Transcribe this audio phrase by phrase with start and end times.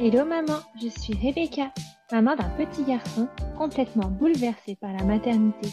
[0.00, 1.72] Hello maman, je suis Rebecca,
[2.10, 5.68] maman d'un petit garçon complètement bouleversé par la maternité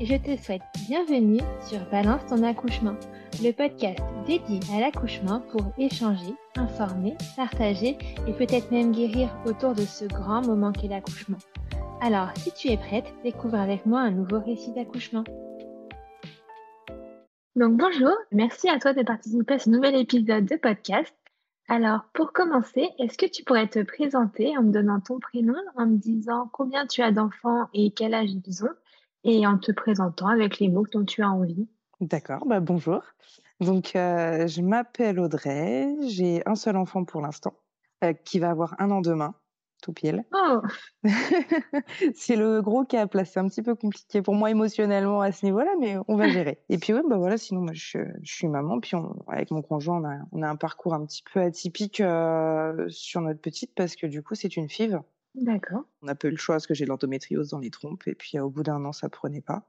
[0.00, 2.96] et je te souhaite bienvenue sur Balance ton accouchement,
[3.42, 9.82] le podcast dédié à l'accouchement pour échanger, informer, partager et peut-être même guérir autour de
[9.82, 11.38] ce grand moment qu'est l'accouchement.
[12.00, 15.24] Alors, si tu es prête, découvre avec moi un nouveau récit d'accouchement.
[17.56, 21.15] Donc bonjour, merci à toi de participer à ce nouvel épisode de podcast.
[21.68, 25.86] Alors pour commencer, est-ce que tu pourrais te présenter en me donnant ton prénom, en
[25.86, 28.74] me disant combien tu as d'enfants et quel âge ils ont,
[29.24, 31.68] et en te présentant avec les mots dont tu as envie?
[32.00, 33.02] D'accord, bah bonjour.
[33.58, 37.54] Donc euh, je m'appelle Audrey, j'ai un seul enfant pour l'instant,
[38.04, 39.34] euh, qui va avoir un an demain
[39.82, 40.24] tout pile.
[40.34, 40.60] Oh
[42.14, 45.44] c'est le gros qui a placé un petit peu compliqué pour moi émotionnellement à ce
[45.46, 46.58] niveau-là, mais on va gérer.
[46.68, 49.62] Et puis ouais, bah voilà, sinon moi je, je suis maman, puis on, avec mon
[49.62, 53.72] conjoint on a, on a, un parcours un petit peu atypique euh, sur notre petite
[53.74, 55.00] parce que du coup c'est une FIV.
[55.34, 55.82] D'accord.
[56.02, 58.50] On a peu le choix parce que j'ai l'endométriose dans les trompes et puis au
[58.50, 59.68] bout d'un an ça prenait pas.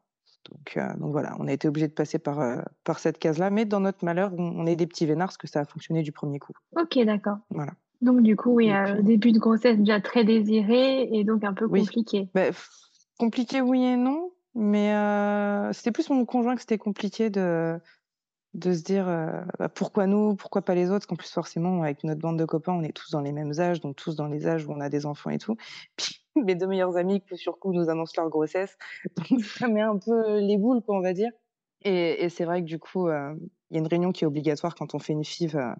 [0.50, 3.50] Donc, euh, donc voilà, on a été obligé de passer par, euh, par cette case-là,
[3.50, 6.04] mais dans notre malheur, on, on est des petits vénards parce que ça a fonctionné
[6.04, 6.54] du premier coup.
[6.76, 7.40] Ok, d'accord.
[7.50, 7.74] Voilà.
[8.02, 11.54] Donc du coup, oui, euh, puis- début de grossesse déjà très désiré et donc un
[11.54, 11.82] peu Oui.
[11.82, 12.30] compliqué.
[12.34, 12.50] Bah,
[13.18, 17.80] compliqué, oui et non, mais euh, c'était plus mon conjoint que c'était compliqué de,
[18.54, 22.04] de se dire euh, bah, pourquoi nous, pourquoi pas les autres, qu'en plus forcément avec
[22.04, 24.48] notre bande de copains, on est tous dans les mêmes âges, donc tous dans les
[24.48, 25.56] âges où on a des enfants et tout.
[25.96, 28.78] Puis mes deux meilleurs amis, coup sur coup, nous annoncent leur grossesse,
[29.32, 31.32] donc ça met un peu les boules, quoi, on va dire.
[31.84, 33.34] Et, et c'est vrai que du coup, euh,
[33.70, 35.72] il y a une réunion qui est obligatoire quand on fait une FIV, euh,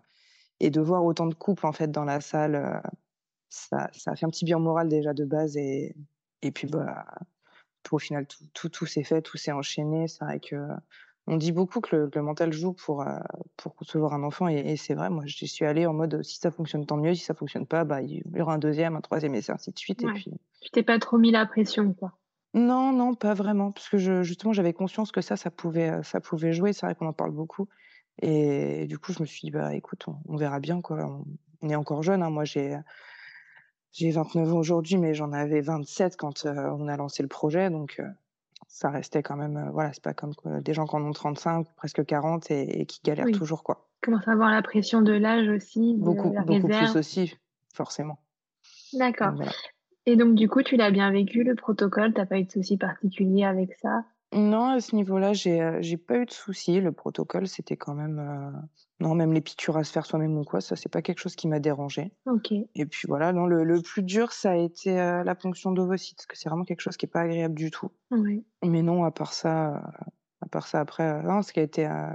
[0.60, 2.80] et de voir autant de couples en fait dans la salle, euh,
[3.50, 5.96] ça, ça a fait un petit bien moral déjà de base, et,
[6.42, 7.06] et puis bah
[7.92, 10.08] au final, tout, tout, tout s'est fait, tout s'est enchaîné.
[10.08, 10.56] C'est vrai que
[11.28, 13.20] on dit beaucoup que le, le mental joue pour, euh,
[13.58, 15.10] pour concevoir un enfant, et, et c'est vrai.
[15.10, 17.16] Moi, j'y suis allée en mode si ça fonctionne, tant mieux.
[17.16, 19.80] Si ça fonctionne pas, bah, il y aura un deuxième, un troisième, et ainsi de
[19.80, 20.04] suite.
[20.04, 20.10] Ouais.
[20.10, 22.20] Et puis, Tu t'es pas trop mis la pression, quoi.
[22.54, 26.04] non, non, pas vraiment, parce que je, justement, j'avais conscience que ça, ça pouvait, euh,
[26.04, 26.74] ça pouvait jouer.
[26.74, 27.68] C'est vrai qu'on en parle beaucoup.
[28.22, 30.98] Et du coup, je me suis dit, bah, écoute, on, on verra bien, quoi.
[31.06, 31.26] On,
[31.62, 32.24] on est encore jeune.
[32.24, 32.30] hein.
[32.30, 32.78] Moi, j'ai,
[33.92, 37.70] j'ai 29 ans aujourd'hui, mais j'en avais 27 quand euh, on a lancé le projet.
[37.70, 38.08] Donc, euh,
[38.68, 41.68] ça restait quand même, euh, voilà, c'est pas comme des gens qui en ont 35,
[41.76, 43.32] presque 40 et, et qui galèrent Oui.
[43.32, 43.88] toujours, quoi.
[44.02, 47.36] Commence à avoir la pression de l'âge aussi, de Beaucoup, la beaucoup plus aussi,
[47.74, 48.20] forcément.
[48.94, 49.30] D'accord.
[49.30, 49.52] Donc, voilà.
[50.06, 52.78] Et donc du coup, tu l'as bien vécu, le protocole, t'as pas eu de soucis
[52.78, 54.06] particuliers avec ça?
[54.34, 56.82] Non, à ce niveau-là, j'ai euh, j'ai pas eu de soucis.
[56.82, 58.20] Le protocole, c'était quand même.
[58.20, 58.52] euh,
[59.00, 61.36] Non, même les piqûres à se faire soi-même ou quoi, ça, c'est pas quelque chose
[61.36, 62.12] qui m'a dérangé.
[62.26, 62.52] Ok.
[62.52, 66.18] Et puis voilà, non, le, le plus dur, ça a été euh, la ponction d'ovocytes,
[66.18, 67.90] parce que c'est vraiment quelque chose qui est pas agréable du tout.
[68.12, 68.44] Ouais.
[68.66, 69.80] Mais non, à part ça, euh,
[70.42, 72.14] à part ça, après, non, ce qui a été, euh,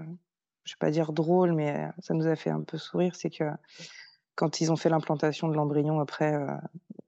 [0.64, 3.44] je vais pas dire drôle, mais ça nous a fait un peu sourire, c'est que
[4.34, 6.47] quand ils ont fait l'implantation de l'embryon, après, euh,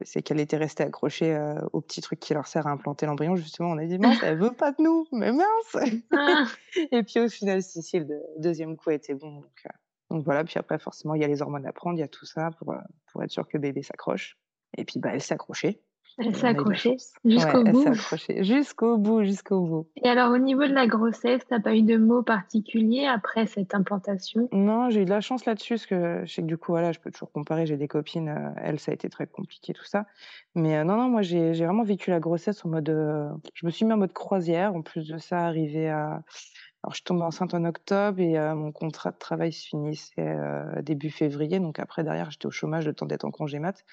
[0.02, 3.36] c'est qu'elle était restée accrochée euh, au petit truc qui leur sert à implanter l'embryon.
[3.36, 5.76] Justement, on a dit mince, elle veut pas de nous, mais mince.
[6.12, 6.44] Ah,
[6.92, 9.32] Et puis au final, si, si, le deux- deuxième coup était bon.
[9.40, 9.70] Donc, euh,
[10.10, 12.08] donc voilà, puis après, forcément, il y a les hormones à prendre, il y a
[12.08, 12.74] tout ça pour,
[13.10, 14.38] pour être sûr que bébé s'accroche.
[14.76, 15.80] Et puis, bah, elle s'est accrochée.
[16.18, 17.76] Elle s'est accrochée jusqu'au Ouais, elle bout.
[17.76, 19.88] s'est accrochée jusqu'au bout, jusqu'au bout.
[19.96, 23.74] Et alors au niveau de la grossesse, t'as pas eu de mots particuliers après cette
[23.74, 24.52] implantation?
[24.52, 26.92] Non, j'ai eu de la chance là-dessus, parce que je sais que du coup, voilà,
[26.92, 27.66] je peux toujours comparer.
[27.66, 30.06] J'ai des copines, euh, elles, ça a été très compliqué, tout ça.
[30.54, 32.88] Mais euh, non, non, moi, j'ai j'ai vraiment vécu la grossesse en mode.
[32.88, 34.74] euh, je me suis mis en mode croisière.
[34.74, 36.22] En plus de ça, arrivé à.
[36.84, 40.82] Alors, je tombe enceinte en octobre et euh, mon contrat de travail se finissait euh,
[40.82, 41.58] début février.
[41.58, 43.84] Donc, après, derrière, j'étais au chômage, le temps d'être en congé mat.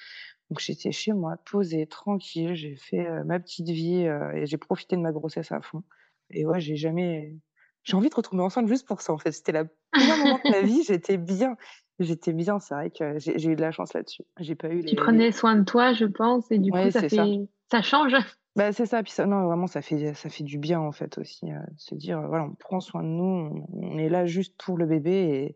[0.51, 2.53] Donc, j'étais chez moi, posée, tranquille.
[2.55, 5.81] J'ai fait euh, ma petite vie euh, et j'ai profité de ma grossesse à fond.
[6.29, 7.35] Et ouais, j'ai jamais.
[7.83, 9.31] J'ai envie de retomber enceinte juste pour ça, en fait.
[9.31, 11.55] C'était la première moment de ma vie, j'étais bien.
[11.99, 14.23] J'étais bien, c'est vrai que j'ai eu de la chance là-dessus.
[14.39, 14.95] J'ai pas eu Tu les.
[14.95, 17.25] prenais soin de toi, je pense, et du coup Ouais, ça fait ça.
[17.71, 18.13] ça change.
[18.57, 21.17] Bah, c'est ça, puis ça, non, vraiment, ça fait, ça fait du bien, en fait,
[21.17, 24.61] aussi, euh, se dire, voilà, on prend soin de nous, on, on est là juste
[24.61, 25.55] pour le bébé,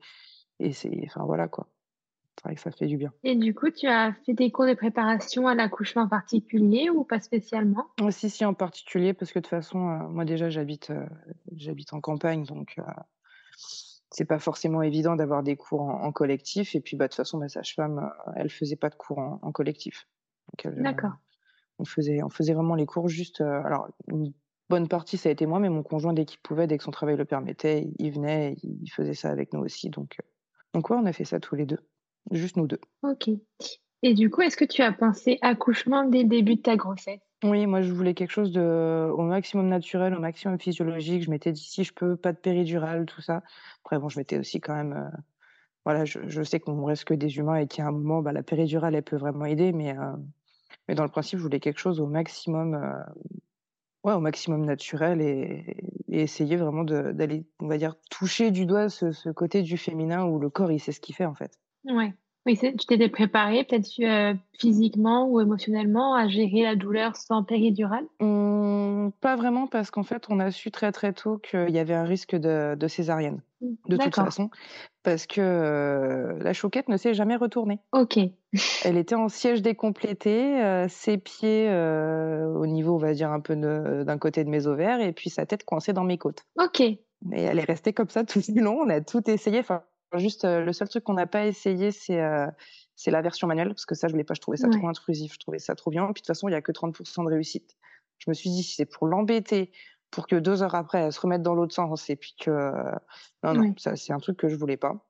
[0.62, 1.68] et, et c'est, enfin, voilà, quoi.
[2.38, 3.12] C'est vrai que ça fait du bien.
[3.24, 7.20] Et du coup, tu as fait des cours de préparation à l'accouchement particulier ou pas
[7.20, 7.86] spécialement?
[8.02, 11.06] Oh, Si, si, en particulier, parce que de toute façon, euh, moi, déjà, j'habite, euh,
[11.56, 12.84] j'habite en campagne, donc, euh,
[14.12, 17.18] c'est pas forcément évident d'avoir des cours en, en collectif, et puis, bah, de toute
[17.18, 20.08] façon, ma sage-femme, euh, elle faisait pas de cours en, en collectif.
[20.64, 21.14] D'accord.
[21.80, 23.42] on faisait, on faisait vraiment les cours juste.
[23.42, 24.34] alors, une
[24.70, 26.92] bonne partie, ça a été moi, mais mon conjoint, dès qu'il pouvait, dès que son
[26.92, 29.90] travail le permettait, il venait, il faisait ça avec nous aussi.
[29.90, 30.18] Donc,
[30.74, 31.80] donc ouais, on a fait ça tous les deux.
[32.32, 32.80] Juste nous deux.
[33.04, 33.30] Ok.
[34.04, 37.22] Et du coup, est-ce que tu as pensé accouchement dès le début de ta grossesse?
[37.44, 41.24] Oui, moi, je voulais quelque chose de, au maximum naturel, au maximum physiologique.
[41.24, 43.44] Je m'étais dit, si je peux, pas de péridurale, tout ça.
[43.84, 45.18] Après, bon, je m'étais aussi quand même euh,
[45.86, 48.22] voilà, je je sais qu'on reste que des humains et qu'il y a un moment,
[48.22, 50.14] bah, la péridurale, elle peut vraiment aider, mais heu,
[50.90, 53.04] mais dans le principe, je voulais quelque chose au maximum, heu,
[54.04, 55.78] ouais, au maximum naturel et
[56.08, 60.24] et essayer vraiment d'aller, on va dire, toucher du doigt ce ce côté du féminin
[60.26, 61.60] où le corps, il sait ce qu'il fait, en fait.
[61.86, 62.14] Ouais.
[62.46, 68.06] Oui, tu t'étais préparée peut-être heu, physiquement ou émotionnellement à gérer la douleur sans péridurale?
[68.22, 71.94] Mmh, pas vraiment parce qu'en fait, on a su très, très tôt qu'il y avait
[71.94, 74.50] un risque de de césarienne, Mmh, de toute façon,
[75.04, 77.80] parce que, heu, la chouquette ne s'est jamais retournée.
[77.92, 78.16] OK.
[78.82, 83.40] Elle était en siège décomplété, heu, ses pieds, heu, au niveau, on va dire, un
[83.42, 87.00] peu d'un côté de mes ovaires et puis sa tête coincée dans mes côtes OK.
[87.34, 88.80] et elle est restée comme ça tout du long.
[88.82, 89.84] On a tout essayé, enfin,
[90.18, 92.22] juste, heu, le seul truc qu'on n'a pas essayé, c'est,
[92.96, 95.34] c'est la version manuelle parce que ça, je voulais pas, je trouvais ça trop intrusif,
[95.34, 96.06] je trouvais ça trop bien.
[96.08, 97.76] Puis de toute façon, il y a que 30% de réussite.
[98.20, 99.72] Je me suis dit: «Si c'est pour l'embêter,
[100.12, 102.52] pour que 2 heures après, elle se remette dans l'autre sens et puis que»
[103.44, 103.76] non, non, Ouais.
[103.78, 105.06] ça, c'est un truc que je voulais pas.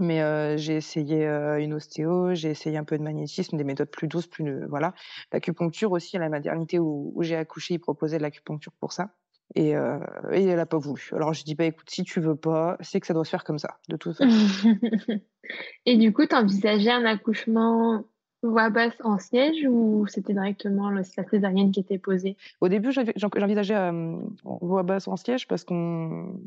[0.00, 4.08] Mais heu, j'ai essayé, une ostéo, j'ai essayé un peu de magnétisme, des méthodes plus
[4.08, 4.94] douces, plus, voilà.
[5.32, 9.16] L'acupuncture aussi à la maternité où où j'ai accouché, ils proposaient de l'acupuncture pour ça
[9.54, 11.10] et et elle a pas voulu.
[11.12, 13.44] Alors j'ai dit: «Bah, écoute, si tu veux pas, c'est que ça doit se faire
[13.44, 14.46] comme ça, de toute façon».
[15.86, 18.04] Et du coup, tu envisageais un accouchement
[18.42, 22.38] voix basse en siège ou c'était directement le la césarienne qui était posée?
[22.60, 26.40] Au début, j'envisageais, hem, voix basse en siège parce qu'on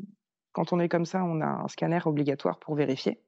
[0.52, 3.22] quand on est comme ça, on a un scanner obligatoire pour vérifier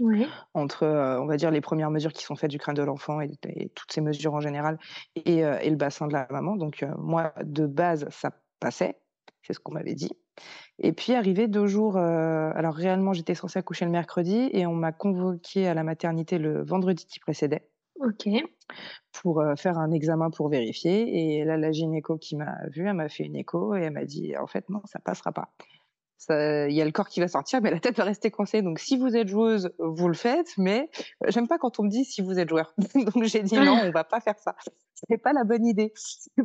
[0.00, 0.34] Ouais.
[0.54, 3.20] entre, heu, on va dire les premières mesures qui sont faites du crâne de l'enfant
[3.20, 4.78] et et toutes ces mesures en général
[5.16, 9.01] et heu et le bassin de la maman donc heu, moi, de base, ça passait,
[9.42, 10.10] c'est ce qu'on m'avait dit
[10.80, 12.00] et puis arrivé 2 jours, heu,
[12.54, 16.64] alors réellement, j'étais censée accoucher le mercredi et on m'a convoquée à la maternité le
[16.64, 18.28] vendredi qui précédait OK.
[19.12, 22.94] pour, heu, faire un examen pour vérifier et là, la gynéco qui m'a vue, elle
[22.94, 25.52] m'a fait une écho et elle m'a dit: «En fait, non, ça passera pas.
[26.30, 28.62] Il y a le corps qui va sortir, mais la tête va rester coincée.
[28.62, 30.90] Donc si vous êtes joueuse, vous le faites, mais
[31.24, 32.74] heu, j'aime pas quand on me dit si vous êtes joueur».
[32.94, 34.54] Donc j'ai dit: «Non, on va pas faire ça.
[35.08, 35.92] C'est pas la bonne idée.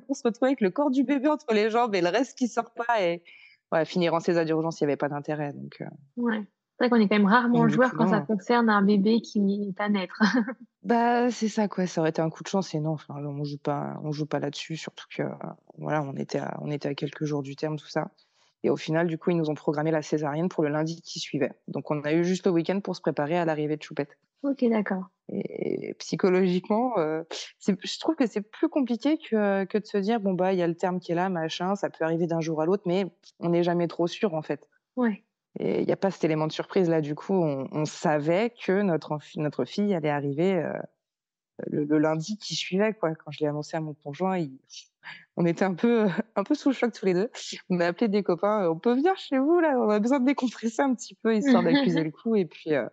[0.08, 2.48] Pour se retrouver avec le corps du bébé entre les jambes et le reste qui
[2.48, 3.24] sort pas et
[3.72, 5.86] ouais, finir en césar d'urgence, il y avait pas d'intérêt donc heu,
[6.18, 6.46] Ouais.
[6.80, 9.22] C'est vrai qu'on est quand même rarement du joueur coup, quand ça concerne un bébé
[9.22, 9.40] qui
[9.70, 10.22] est à naître.
[10.84, 13.44] Bah, c'est ça quoi, ça aurait été un coup de chance et non, enfin, on
[13.44, 15.34] joue pas on joue pas là-dessus, surtout que, euh,
[15.78, 18.12] voilà, on était à on était à quelques jours du terme, tout ça
[18.64, 21.20] et au final, du coup, ils nous ont programmé la césarienne pour le lundi qui
[21.20, 21.52] suivait.
[21.68, 24.66] Donc on a eu juste le week-end pour se préparer à l'arrivée de Choupette OK,
[24.70, 25.12] d'accord.
[25.30, 26.94] et psychologiquement,
[27.60, 30.60] c'est je trouve que c'est plus compliqué que que de se dire: «Bon, bah, il
[30.60, 32.84] y a le terme qui est là, machin, ça peut arriver d'un jour à l'autre»,
[32.86, 33.06] mais
[33.40, 35.24] on n'est jamais trop sûr, en fait Ouais.
[35.60, 38.52] et il y a pas cet élément de surprise là, du coup, on on savait
[38.52, 40.74] que notre notre fille allait arriver, heu
[41.66, 43.16] le le lundi qui suivait quoi.
[43.16, 44.58] Quand je l'ai annoncé à mon conjoint, il
[45.38, 47.30] on était un peu, un peu sous le choc tous les 2.
[47.70, 49.78] On a appelé des copains, «On peut venir chez vous là?
[49.80, 52.90] On a besoin de décompresser un petit peu histoire d'accuser le coup» et puis, heu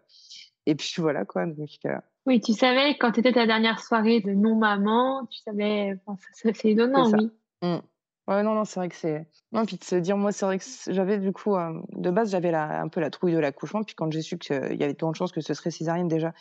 [0.67, 1.97] et puis voilà quoi donc heu,
[2.27, 7.11] Oui, tu savais quand c'était ta dernière soirée de non-maman, tu savais enfin, c'est étonnant,
[7.11, 7.31] oui.
[7.63, 7.79] Mmh.
[8.27, 10.59] Ouais, non, non, c'est vrai que c'est non, puis de se dire moi, c'est vrai
[10.59, 13.95] que j'avais du coup, hem, de base, j'avais un peu la trouille de l'accouchement, puis
[13.95, 16.33] quand j'ai su qu'il y avait tant de chances que ce serait césarienne déjà,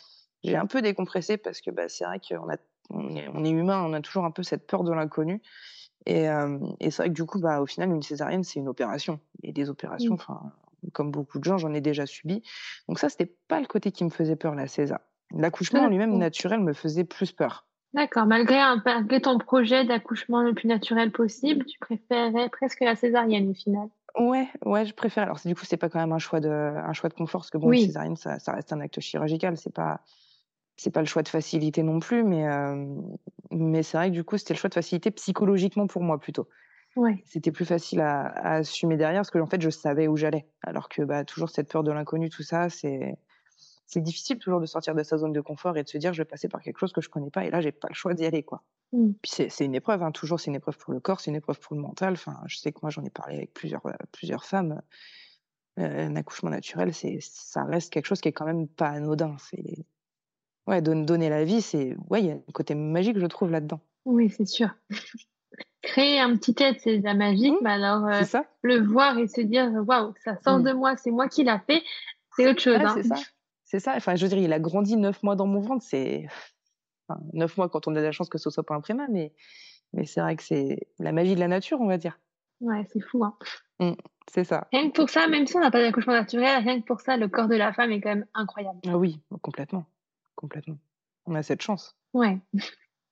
[0.44, 2.56] j'ai un peu décompressé parce que, bah, c'est vrai qu'on a
[2.90, 5.42] on est on est humain, on a toujours un peu cette peur de l'inconnu
[6.06, 6.26] et
[6.80, 9.52] et c'est vrai que du coup, bah, au final, une césarienne, c'est une opération et
[9.52, 10.52] des opérations, enfin,
[10.92, 12.42] comme beaucoup de gens, j'en ai déjà subi.
[12.88, 15.02] Donc ça, c'était pas le côté qui me faisait peur, la césa.
[15.32, 17.66] L'accouchement en lui-même naturel me faisait plus peur.
[17.94, 22.94] D'accord, malgré un malgré ton projet d'accouchement le plus naturel possible, tu préférais presque la
[22.94, 23.88] césarienne au final?
[24.18, 25.24] Ouais, ouais, je préfère.
[25.24, 27.50] Alors du coup, c'est pas quand même un choix de un choix de confort parce
[27.50, 30.02] que bon, une Oui, césarienne, ça ça reste un acte chirurgical, c'est pas
[30.76, 32.44] c'est pas le choix de facilité non plus, mais
[33.50, 36.48] mais c'est vrai que du coup, c'était le choix de facilité psychologiquement pour moi plutôt.
[36.96, 37.24] ouais.
[37.24, 40.48] C'était plus facile à à assumer derrière parce que en fait, je savais où j'allais.
[40.62, 43.16] Alors que, bah, toujours cette peur de l'inconnu, tout ça, c'est
[43.86, 46.22] c'est difficile toujours de sortir de sa zone de confort et de se dire: «Je
[46.22, 48.14] vais passer par quelque chose que je connais pas» et là, j'ai pas le choix
[48.14, 48.64] d'y aller, quoi.
[48.92, 49.14] Mmh.
[49.22, 51.60] Puis c'est une épreuve, hein, toujours, c'est une épreuve pour le corps, c'est une épreuve
[51.60, 52.14] pour le mental.
[52.14, 54.82] Enfin, je sais que moi, j'en ai parlé avec plusieurs, plusieurs femmes.
[55.76, 59.36] Un accouchement naturel, c'est ça reste quelque chose qui est quand même pas anodin.
[59.38, 59.86] C'est
[60.66, 63.50] ouais, don donner la vie, c'est ouais, il y a un côté magique, je trouve,
[63.50, 63.80] là-dedans.
[64.04, 64.68] Oui, c'est sûr.
[65.82, 68.44] Créer un petit être, c'est déjà magique, Mmh, mais alors, heu, ça.
[68.62, 70.64] le voir et se dire: «Waouh, ça sort Mmh.
[70.64, 71.82] de moi, c'est moi qui l'a fait»,
[72.36, 72.94] c'est autre chose, hein.
[72.94, 73.16] c'est ça.
[73.64, 73.94] C'est ça.
[73.96, 76.26] Enfin, je veux dire, il a grandi 9 mois dans mon ventre, c'est
[77.08, 79.32] enfin 9 mois quand on a la chance que ce soit pas un prémat, mais
[79.92, 82.18] mais c'est vrai que c'est la magie de la nature, on va dire.
[82.60, 83.36] Ouais, c'est fou, hein.
[83.80, 83.92] Mmh,
[84.32, 84.68] c'est ça.
[84.72, 87.16] Rien que pour ça, même si on n'a pas d'accouchement naturel, rien que pour ça,
[87.16, 88.80] le corps de la femme est quand même incroyable.
[88.86, 89.84] Ah oui, complètement,
[90.44, 90.78] complètement.
[91.24, 91.96] On a cette chance.
[92.12, 92.38] Ouais.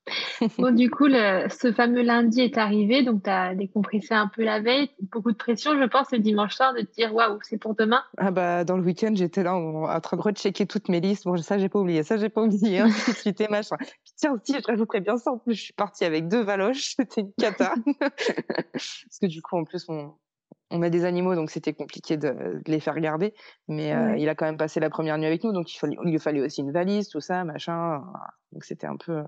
[0.58, 4.60] bon, du coup, ce fameux lundi est arrivé, donc tu as décompressé un peu la
[4.60, 4.90] veille.
[5.00, 8.02] Beaucoup de pression, je pense, le dimanche soir de te dire waouh, c'est pour demain.
[8.18, 11.24] Ah bah, dans le week-end, j'étais là en, train de rechecker toutes mes listes.
[11.24, 12.80] Bon, ça, j'ai pas oublié, ça, j'ai pas oublié.
[12.80, 12.88] Hein,
[13.24, 13.76] et machin.
[14.16, 15.32] tiens, aussi, je rajouterais bien ça.
[15.32, 17.72] En plus, je suis partie avec deux valoches, c'était une cata.
[18.72, 20.12] Parce que du coup, en plus, on,
[20.72, 23.34] on a des animaux, donc c'était compliqué de, les faire garder.
[23.68, 25.96] Mais euh, il a quand même passé la première nuit avec nous, donc il, fallait,
[26.02, 28.02] il lui fallait aussi une valise, tout ça, machin.
[28.52, 29.22] Donc c'était un peu,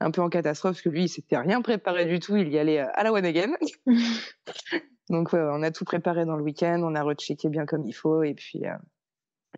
[0.00, 2.36] un peu en catastrophe, parce que lui, il s'était rien préparé du tout.
[2.36, 3.52] Il y allait euh, à la one again.
[5.08, 8.22] donc on a tout préparé dans le week-end, on a rechecké bien comme il faut,
[8.22, 8.66] et puis.
[8.66, 8.76] Euh,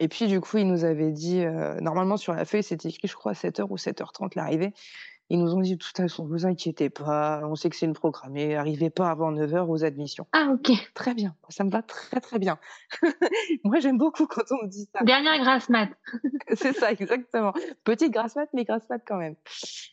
[0.00, 1.44] et puis, du coup, il nous avait dit,
[1.82, 4.72] normalement sur la feuille, c'était écrit, je crois, à 7h ou 7h30 l'arrivée.
[5.30, 7.94] Ils nous ont dit de toute façon, vous inquiétez pas, on sait que c'est une
[7.94, 10.26] programmée, arrivez pas avant 9h aux admissions.
[10.32, 10.72] Ah, ok.
[10.94, 12.58] Très bien, ça me va très très bien.
[13.64, 15.02] Moi, j'aime beaucoup quand on me dit ça.
[15.04, 15.88] Dernière grasse mat.
[16.54, 17.52] c'est ça, exactement.
[17.84, 19.36] Petite grasse mat, mais grasse mat quand même.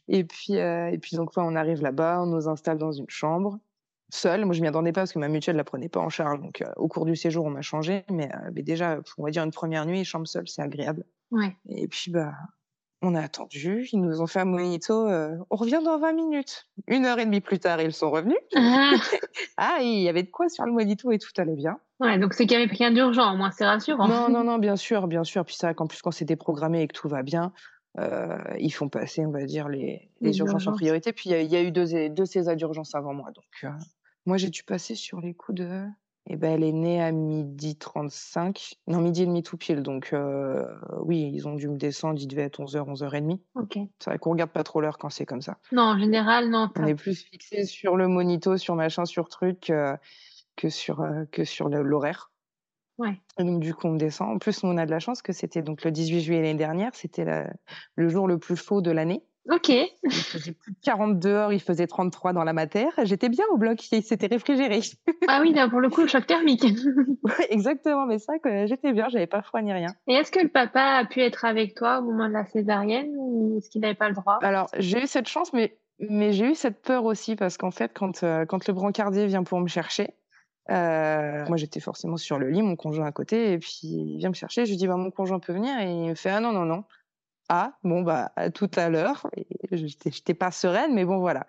[0.07, 3.59] Et puis, euh, et puis donc, on arrive là-bas, on nous installe dans une chambre
[4.09, 4.45] seule.
[4.45, 6.39] Moi, je m'y attendais pas parce que ma mutuelle la prenait pas en charge.
[6.41, 8.03] Donc, euh, au cours du séjour, on m'a changé.
[8.09, 11.05] Mais, euh, mais, déjà, on va dire une première nuit, chambre seule, c'est agréable.
[11.31, 11.55] Ouais.
[11.67, 12.33] Et puis, bah,
[13.01, 15.07] on a attendu, ils nous ont fait un monito.
[15.07, 16.67] Euh, on revient dans 20 minutes.
[16.87, 18.37] Une heure et demie plus tard, ils sont revenus.
[18.55, 18.91] Ah,
[19.57, 21.79] ah il y avait de quoi sur le monito et tout allait bien.
[21.99, 24.07] Ouais, donc c'est qu'il n'y avait rien d'urgent, au moins c'est rassurant.
[24.07, 25.45] Non, non, non, bien sûr, bien sûr.
[25.45, 27.53] Puis ça, qu'en plus, quand c'est déprogrammé et que tout va bien,
[27.97, 31.13] euh, ils font passer, on va dire, les, urgences, en priorité.
[31.13, 33.31] Puis il y, a eu deux, deux César d'urgence avant moi.
[33.33, 33.69] Donc, euh,
[34.25, 35.85] moi, j'ai dû passer sur les coups de
[36.31, 38.75] eh ben, elle est née à midi 35.
[38.87, 39.81] Non, midi et demi tout pile.
[39.81, 40.63] Donc, euh,
[41.01, 42.19] oui, ils ont dû me descendre.
[42.21, 43.39] Il devait être 11h, 11h30.
[43.55, 43.79] Ok.
[43.97, 45.57] C'est vrai qu'on regarde pas trop l'heure quand c'est comme ça.
[45.71, 46.69] Non, en général, non.
[46.77, 49.97] On est plus fixé sur le monito, sur machin, sur truc, euh,
[50.55, 52.31] que sur, euh, que sur l'horaire.
[52.99, 53.19] Ouais.
[53.39, 54.29] Et donc, du coup, on me descend.
[54.29, 56.93] En plus, on a de la chance que c'était donc le 18 juillet l'année dernière.
[56.93, 57.25] C'était
[57.95, 59.23] le jour le plus chaud de l'année.
[59.49, 59.69] Ok.
[59.69, 62.91] Il faisait plus de 40 dehors, il faisait 33 dans la matière.
[63.03, 64.81] J'étais bien au bloc, il s'était réfrigéré.
[65.27, 66.65] Ah oui, pour le coup, le choc thermique.
[67.49, 68.33] exactement, mais ça,
[68.65, 69.89] j'étais bien, j'avais pas froid ni rien.
[70.07, 73.09] Et est-ce que le papa a pu être avec toi au moment de la césarienne
[73.15, 74.37] ou est-ce qu'il n'avait pas le droit?
[74.41, 77.91] Alors, j'ai eu cette chance, mais, mais j'ai eu cette peur aussi parce qu'en fait,
[77.93, 80.13] quand, euh, quand le brancardier vient pour me chercher,
[80.69, 84.29] euh, moi, j'étais forcément sur le lit, mon conjoint à côté, et puis il vient
[84.29, 84.65] me chercher.
[84.65, 86.65] Je lui dis, bah, mon conjoint peut venir, et il me fait, ah non, non,
[86.65, 86.83] non,
[87.49, 89.27] ah, bon, bah, à tout à l'heure.
[89.71, 91.47] Je n'étais pas sereine, mais bon, voilà.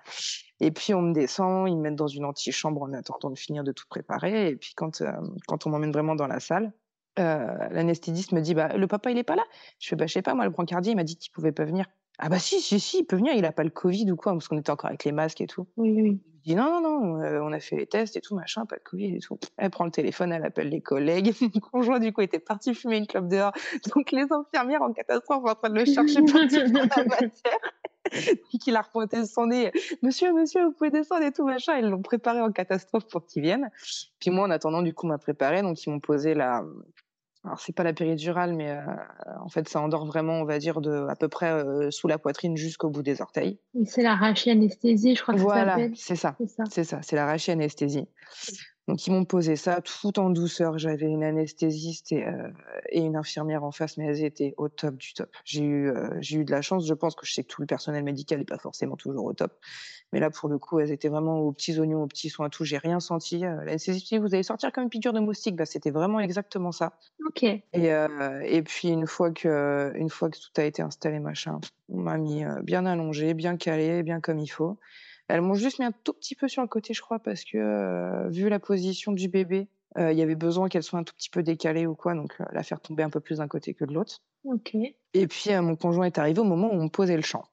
[0.60, 3.64] Et puis, on me descend, ils me mettent dans une antichambre en attendant de finir
[3.64, 4.48] de tout préparer.
[4.48, 5.12] Et puis, quand, euh,
[5.46, 6.72] quand on m'emmène vraiment dans la salle,
[7.18, 9.44] euh, l'anesthésiste me dit bah, Le papa, il est pas là?
[9.78, 11.64] Je fais bah, Je sais pas, moi, le brancardier, il m'a dit qu'il pouvait pas
[11.66, 11.84] venir.
[12.22, 14.32] Ah bah si, si, si, il peut venir, il a pas le Covid ou quoi,
[14.32, 15.66] parce qu'on était encore avec les masques et tout.
[15.78, 16.20] Oui, oui.
[16.36, 18.76] Je dis non, non, non, euh, on a fait les tests et tout, machin, pas
[18.76, 19.38] de Covid et tout.
[19.56, 21.32] Elle prend le téléphone, elle appelle les collègues.
[21.40, 23.52] Mon conjoint, du coup, était parti fumer une clope dehors.
[23.94, 27.58] Donc les infirmières en catastrophe en train de le chercher partout dans la matière.
[28.10, 29.72] Puis qu'il a repointé son nez.
[30.02, 31.78] Monsieur, monsieur, vous pouvez descendre et tout, machin.
[31.78, 33.70] Ils l'ont préparé en catastrophe pour qu'il vienne.
[34.18, 35.62] Puis moi, en attendant, du coup, m'a préparé.
[35.62, 36.64] Donc ils m'ont posé la,
[37.44, 38.80] alors c'est pas la péridurale, mais euh,
[39.42, 42.18] en fait ça endort vraiment, on va dire, de à peu près euh, sous la
[42.18, 43.58] poitrine jusqu'au bout des orteils.
[43.86, 46.36] C'est la anesthésie, je crois que voilà, c'est ça.
[46.70, 48.06] C'est ça, c'est la anesthésie.
[48.90, 50.78] Donc ils m'ont posé ça tout en douceur.
[50.78, 52.48] J'avais une anesthésiste et, euh,
[52.90, 55.30] et, une infirmière en face, mais elles étaient au top du top.
[55.44, 56.86] J'ai eu, j'ai eu de la chance.
[56.86, 59.32] Je pense que je sais que tout le personnel médical n'est pas forcément toujours au
[59.32, 59.52] top.
[60.12, 62.64] Mais là, pour le coup, elles étaient vraiment aux petits oignons, aux petits soins, tout.
[62.64, 63.44] J'ai rien senti.
[63.44, 65.56] Euh, L'anesthésiste, vous allez sortir comme une piqûre de moustique.
[65.56, 66.98] Bah, c'était vraiment exactement ça.
[67.26, 67.44] Ok.
[67.44, 71.60] Et, euh, et puis, une fois, que, une fois que tout a été installé, machin,
[71.88, 74.78] on m'a mis euh, bien allongé, bien calé, bien comme il faut.
[75.30, 77.58] Elles m'ont juste mis un tout petit peu sur le côté, je crois, parce que
[77.58, 81.30] euh, vu la position du bébé, il y avait besoin qu'elle soit un tout petit
[81.30, 83.92] peu décalée ou quoi, donc la faire tomber un peu plus d'un côté que de
[83.92, 84.22] l'autre.
[85.14, 87.44] Et puis mon conjoint est arrivé au moment où on posait le champ.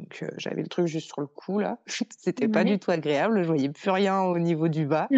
[0.00, 3.48] Donc j'avais le truc juste sur le cou là, c'était pas du tout agréable, je
[3.48, 5.08] voyais plus rien au niveau du bas.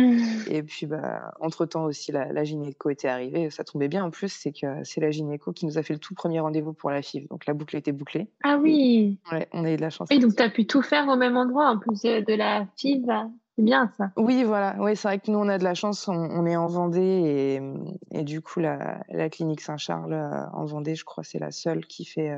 [0.49, 4.29] Et puis bah entre temps aussi la, gynéco était arrivée, ça tombait bien en plus,
[4.29, 7.01] c'est que c'est la gynéco qui nous a fait le tout premier rendez-vous pour la
[7.01, 8.29] FIV, donc la boucle était bouclée.
[8.43, 9.19] Ah oui.
[9.31, 10.09] Ouais, on a eu de la chance.
[10.11, 13.07] Et donc tu as pu tout faire au même endroit en plus de la FIV.
[13.55, 14.11] C'est bien ça.
[14.17, 14.77] Oui, voilà.
[14.79, 16.09] Oui, c'est vrai que nous, on a de la chance.
[16.09, 20.15] On, est en Vendée et, et du coup, la, la clinique Saint-Charles
[20.55, 22.35] en Vendée, je crois, c'est la seule qui fait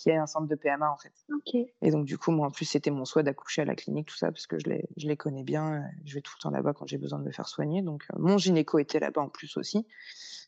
[0.00, 1.12] qui est un centre de PMA en fait.
[1.82, 4.16] Et donc du coup, moi en plus, c'était mon souhait d'accoucher à la clinique, tout
[4.16, 5.74] ça, parce que je les, je les connais bien.
[5.74, 7.82] Euh, je vais tout le temps là-bas quand j'ai besoin de me faire soigner.
[7.82, 9.86] Donc euh, mon gynéco était là-bas en plus aussi.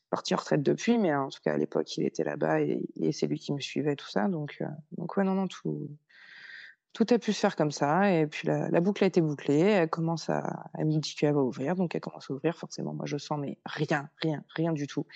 [0.09, 3.27] Parti en retraite depuis, mais en tout cas à l'époque, il était là-bas et, c'est
[3.27, 4.29] lui qui me suivait, tout ça.
[4.29, 4.67] Donc, euh,
[4.97, 5.91] donc ouais, non, non, tout,
[6.93, 9.61] Tout a pu se faire comme ça et puis la, boucle a été bouclée.
[9.61, 12.57] Elle commence à, elle me dit qu'elle va ouvrir, donc elle commence à ouvrir.
[12.57, 15.07] Forcément, moi je sens mais rien, rien, rien du tout.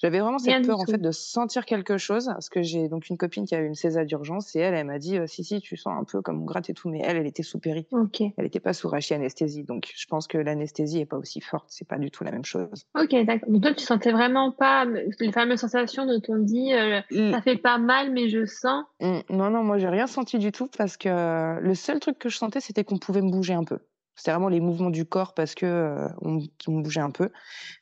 [0.00, 3.16] J'avais vraiment cette peur en fait de sentir quelque chose parce que j'ai donc une
[3.16, 5.60] copine qui a eu une césar d'urgence et elle, elle m'a dit «Euh, si si
[5.60, 7.86] tu sens un peu comme on gratte et tout, mais elle, elle était sous péri.
[8.36, 11.66] Elle n'était pas sous rachis anesthésie, donc je pense que l'anesthésie est pas aussi forte.
[11.68, 12.86] C'est pas du tout la même chose.
[12.98, 13.48] Ok, d'accord.
[13.50, 17.00] Donc toi, tu sentais vraiment pas les fameuses sensations dont on dit euh,
[17.32, 18.84] ça fait pas mal, mais je sens.
[19.00, 22.28] Mmh, non non, moi j'ai rien senti du tout parce que le seul truc que
[22.28, 23.78] je sentais, c'était qu'on pouvait me bouger un peu.
[24.16, 27.30] C'était vraiment les mouvements du corps parce que euh, on, me bougeait un peu,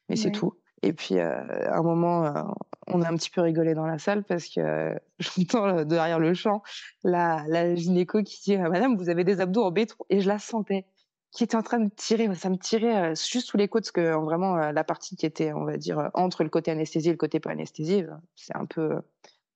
[0.08, 0.54] mais c'est tout.
[0.82, 2.42] Et puis euh, à un moment, euh,
[2.88, 6.62] on a un petit peu rigolé dans la salle parce que j'entends derrière le champ
[7.04, 10.38] la, la gynéco qui dit Madame, vous avez des abdos en béton et je la
[10.38, 10.86] sentais
[11.30, 14.14] qui était en train de tirer, ça me tirait juste sous les côtes, parce que
[14.24, 17.40] vraiment la partie qui était, on va dire, entre le côté anesthésie et le côté
[17.40, 18.04] pas anesthésie,
[18.36, 19.00] c'est un peu,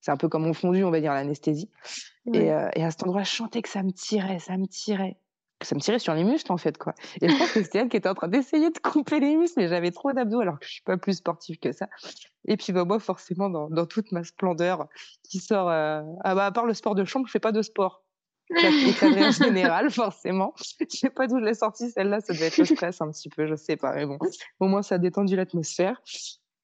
[0.00, 1.70] c'est un peu comme on fondu, on va dire, l'anesthésie.
[2.32, 5.16] Et, euh, et, à cet endroit, je chantais que ça me tirait, ça me tirait.
[5.62, 6.94] Ça me tirait sur les muscles, en fait, quoi.
[7.20, 9.60] Et je pense que c'était elle qui était en train d'essayer de couper les muscles,
[9.60, 11.88] mais j'avais trop d'abdos alors que je suis pas plus sportive que ça.
[12.46, 14.86] Et puis, bah, moi, forcément, dans, dans toute ma splendeur,
[15.28, 16.02] qui sort, euh...
[16.22, 18.04] ah, bah, à part le sport de chambre, je fais pas de sport.
[18.50, 20.54] en général, forcément.
[20.58, 23.28] Je sais pas d'où je l'ai sortie, celle-là, ça devait être le stress un petit
[23.28, 24.18] peu, je sais pas, mais bon.
[24.60, 26.00] Au moins, ça a détendu l'atmosphère.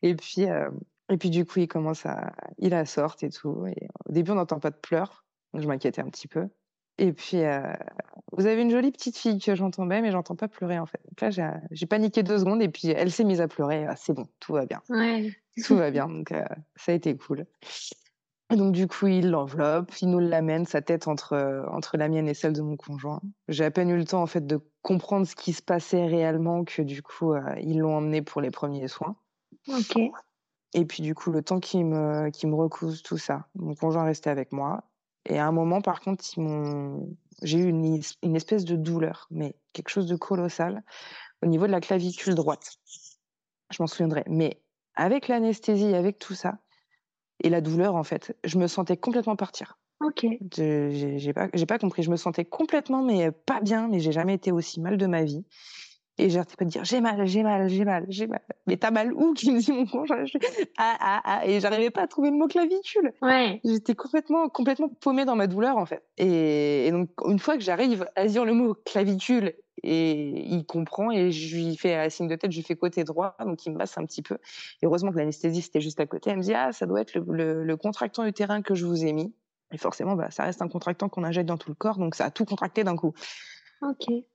[0.02, 0.70] Et puis, euh,
[1.10, 3.66] et puis du coup, il commence à, il la sorte et tout.
[3.66, 6.48] Et au début, on n'entend pas de pleurs, donc je m'inquiétais un petit peu.
[6.98, 7.72] Et puis, euh,
[8.32, 11.00] vous avez une jolie petite fille que j'entendais, mais j'entends pas pleurer en fait.
[11.08, 13.84] Donc là, j'ai paniqué deux secondes et puis elle s'est mise à pleurer.
[13.88, 14.80] Ah, c'est bon, tout va bien.
[14.88, 15.32] Ouais.
[15.64, 16.44] Tout va bien, donc euh,
[16.76, 17.46] ça a été cool.
[18.52, 22.28] Et donc du coup, il l'enveloppe, il nous l'amène, sa tête entre, entre la mienne
[22.28, 23.20] et celle de mon conjoint.
[23.48, 26.64] J'ai à peine eu le temps en fait de comprendre ce qui se passait réellement
[26.64, 29.16] que du coup, euh, ils l'ont emmené pour les premiers soins.
[29.68, 29.98] Ok.
[30.74, 34.04] Et puis du coup, le temps qu'ils me, qui me recousent tout ça, mon conjoint
[34.04, 34.84] restait avec moi.
[35.26, 36.22] Et à un moment, par contre,
[37.42, 40.82] j'ai eu une, une, espèce de douleur, mais quelque chose de colossal
[41.42, 42.74] au niveau de la clavicule droite.
[43.70, 44.24] Je m'en souviendrai.
[44.28, 44.60] Mais
[44.96, 46.58] avec l'anesthésie, avec tout ça,
[47.42, 49.78] et la douleur, en fait, je me sentais complètement partir.
[50.00, 50.26] Ok.
[50.56, 52.02] J'ai pas, pas compris.
[52.02, 55.24] Je me sentais complètement, mais pas bien, mais j'ai jamais été aussi mal de ma
[55.24, 55.44] vie.
[56.16, 58.40] Et j'arrêtais pas de dire j'ai mal, j'ai mal, j'ai mal, j'ai mal.
[58.66, 59.34] Mais t'as mal où?
[59.34, 60.24] Qui me dit mon conjoint.
[60.78, 61.46] Ah, ah, ah.
[61.46, 63.12] Et j'arrivais pas à trouver le mot clavicule.
[63.20, 63.60] Ouais.
[63.64, 66.04] J'étais complètement, complètement paumée dans ma douleur, en fait.
[66.16, 71.30] Et, donc, une fois que j'arrive à dire le mot clavicule, et il comprend, et
[71.30, 73.76] je lui fais un signe de tête, je lui fais côté droit, donc il me
[73.76, 74.36] masse un petit peu.
[74.80, 76.30] Et heureusement que l'anesthésiste était juste à côté.
[76.30, 79.12] Elle me dit ah, ça doit être le, le, contractant utérin que je vous ai
[79.12, 79.34] mis.
[79.72, 82.26] Et forcément, bah, ça reste un contractant qu'on injecte dans tout le corps, donc ça
[82.26, 83.12] a tout contracté d'un coup.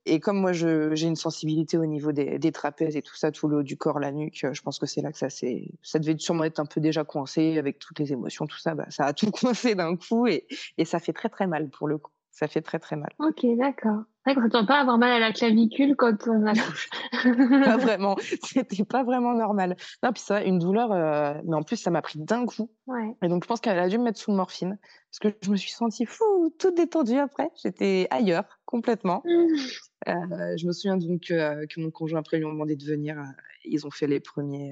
[0.06, 3.58] Et comme moi, j'ai une sensibilité au niveau des, trapèzes et tout ça, tout le
[3.58, 5.68] haut du corps, la nuque, je pense que c'est là que ça s'est.
[5.82, 8.74] Ça devait sûrement être un peu déjà coincé avec toutes les émotions, tout ça.
[8.74, 10.46] Bah, ça a tout coincé d'un coup et,
[10.78, 12.12] et ça fait très très mal pour le coup.
[12.30, 13.10] Ça fait très très mal.
[13.18, 14.04] Ok, d'accord.
[14.24, 16.90] C'est vrai qu'on s'attend pas avoir mal à la clavicule quand on accouche.
[17.64, 18.16] pas vraiment.
[18.42, 19.76] C'était pas vraiment normal.
[20.02, 22.70] Non, puis ça, une douleur, euh, mais en plus, ça m'a pris d'un coup.
[22.86, 23.16] Ouais.
[23.22, 24.78] Et donc, je pense qu'elle a dû me mettre sous morphine
[25.10, 27.50] parce que je me suis sentie fou, toute détendue après.
[27.62, 29.22] J'étais ailleurs, complètement.
[29.24, 30.08] Mmh.
[30.08, 33.22] Euh, je me souviens donc euh, que mon conjoint après lui ont demandé de venir.
[33.64, 34.70] ils ont fait les premiers,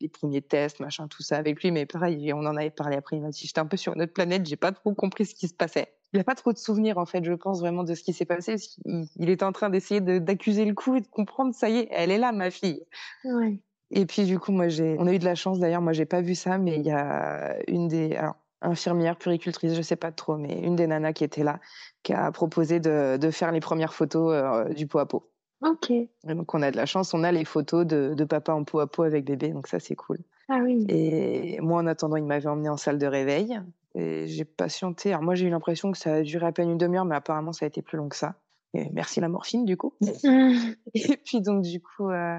[0.00, 1.70] les premiers tests, machin, tout ça avec lui.
[1.72, 3.16] Mais pareil, on en avait parlé après.
[3.16, 5.34] Il m'a dit, j'étais un peu sur une autre planète, j'ai pas trop compris ce
[5.34, 7.94] qui se passait il n'a pas trop de souvenirs, en fait, je pense vraiment de
[7.94, 8.56] ce qui s'est passé.
[8.84, 11.88] Il, il, était en train d'essayer d'accuser le coup et de comprendre, ça y est,
[11.90, 12.82] elle est là, ma fille.
[13.24, 13.60] Ouais.
[13.92, 16.06] Et puis, du coup, moi, j'ai, on a eu de la chance, d'ailleurs, moi, j'ai
[16.06, 20.12] pas vu ça, mais il y a une des, alors, infirmière, puricultrice, je sais pas
[20.12, 21.60] trop, mais une des nanas qui était là,
[22.02, 25.30] qui a proposé de, de faire les premières photos euh, du pot à pot.
[25.62, 25.90] Ok.
[25.90, 28.64] Et donc, on a de la chance, on a les photos de, de papa en
[28.64, 30.18] pot à pot avec bébé, donc ça, c'est cool.
[30.48, 30.84] Ah oui.
[30.88, 33.60] Et moi, en attendant, il m'avait emmené en salle de réveil.
[33.94, 35.10] Et j'ai patienté.
[35.10, 37.52] Alors moi, j'ai eu l'impression que ça a duré à peine une demi-heure, mais apparemment,
[37.52, 38.36] ça a été plus long que ça.
[38.74, 39.94] Et merci la morphine, du coup.
[40.94, 42.38] et puis donc, du coup, euh,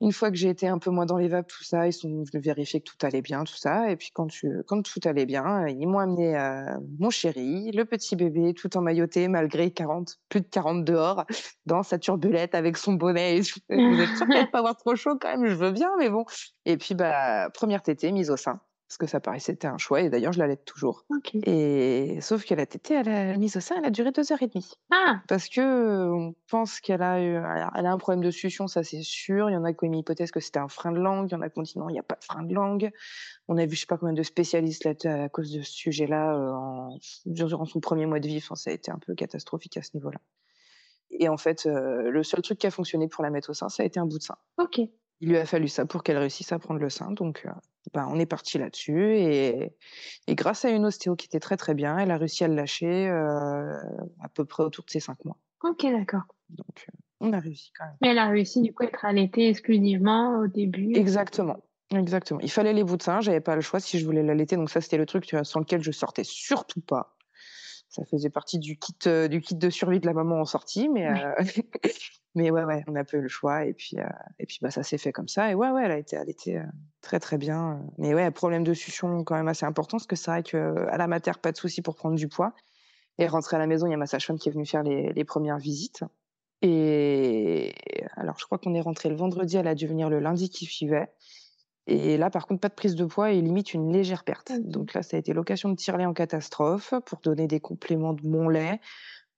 [0.00, 2.08] une fois que j'ai été un peu moins dans les vapes, tout ça, ils sont
[2.08, 3.90] venus vérifier que tout allait bien, tout ça.
[3.90, 7.84] Et puis quand, tu, quand tout allait bien, ils m'ont amené euh, mon chéri, le
[7.84, 11.24] petit bébé, tout en mailloté, malgré 40, plus de 40 dehors,
[11.64, 13.40] dans sa turbulette avec son bonnet.
[13.70, 16.24] Vous êtes sûr qu'il pas avoir trop chaud quand même, je veux bien, mais bon.
[16.66, 20.00] Et puis, bah, première tétée, mise au sein parce que ça paraissait être un choix,
[20.00, 21.04] et d'ailleurs, je l'allaite toujours.
[21.44, 24.42] Et sauf que la tétée, elle a mise au sein, elle a duré deux heures
[24.42, 24.70] et demie.
[24.92, 28.84] Ah Parce que on pense qu'elle a, eu, elle a un problème de succion, ça
[28.84, 29.50] c'est sûr.
[29.50, 31.32] Il y en a qui ont mis l'hypothèse que c'était un frein de langue, il
[31.32, 32.92] y en a qui ont dit non, il n'y a pas de frein de langue.
[33.48, 36.36] On a vu, je sais pas combien de spécialistes là, à cause de ce sujet-là,
[36.36, 36.96] euh,
[37.26, 38.38] durant son premier mois de vie.
[38.38, 40.20] Enfin, ça a été un peu catastrophique à ce niveau-là.
[41.10, 43.68] Et en fait, euh, le seul truc qui a fonctionné pour la mettre au sein,
[43.68, 44.36] ça a été un bout de sein.
[44.58, 44.80] Ok.
[45.20, 47.46] Il lui a fallu ça pour qu'elle réussisse à prendre le sein, donc
[47.94, 49.72] ben, on est parti là-dessus et
[50.26, 52.54] et grâce à une ostéo qui était très, très bien, elle a réussi à le
[52.54, 55.38] lâcher, à peu près autour de ses 5 mois.
[55.64, 56.22] OK, d'accord.
[56.50, 56.86] Donc
[57.20, 57.96] on a réussi quand même.
[58.02, 60.92] Mais elle a réussi du coup à être allaitée exclusivement au début?
[60.94, 62.40] Exactement, exactement.
[62.40, 64.68] Il fallait les bouts de sein, j'avais pas le choix si je voulais l'allaiter, donc
[64.68, 67.15] ça, c'était le truc, tu vois, sans lequel je sortais surtout pas.
[67.96, 68.96] Ça faisait partie du kit,
[69.30, 71.08] du kit de survie de la maman en sortie, mais
[72.34, 73.96] mais ouais, ouais, on a peu eu le choix et puis
[74.38, 76.60] et puis bah ça s'est fait comme ça et ouais, ouais, elle a été allaitée
[77.00, 77.80] très très bien.
[77.98, 80.96] Mais ouais, problème de succion quand même assez important parce que c'est vrai que à
[80.98, 82.52] la mater pas de souci pour prendre du poids.
[83.18, 85.12] Et rentrer à la maison, il y a ma sage-femme qui est venue faire les,
[85.12, 86.04] les premières visites.
[86.62, 87.74] Et
[88.16, 90.66] alors, je crois qu'on est rentré le vendredi, elle a dû venir le lundi qui
[90.66, 91.10] suivait.
[91.86, 94.52] Et là, par contre, pas de prise de poids et limite une légère perte.
[94.60, 98.26] Donc là, ça a été l'occasion de tirer en catastrophe pour donner des compléments de
[98.26, 98.80] mon lait,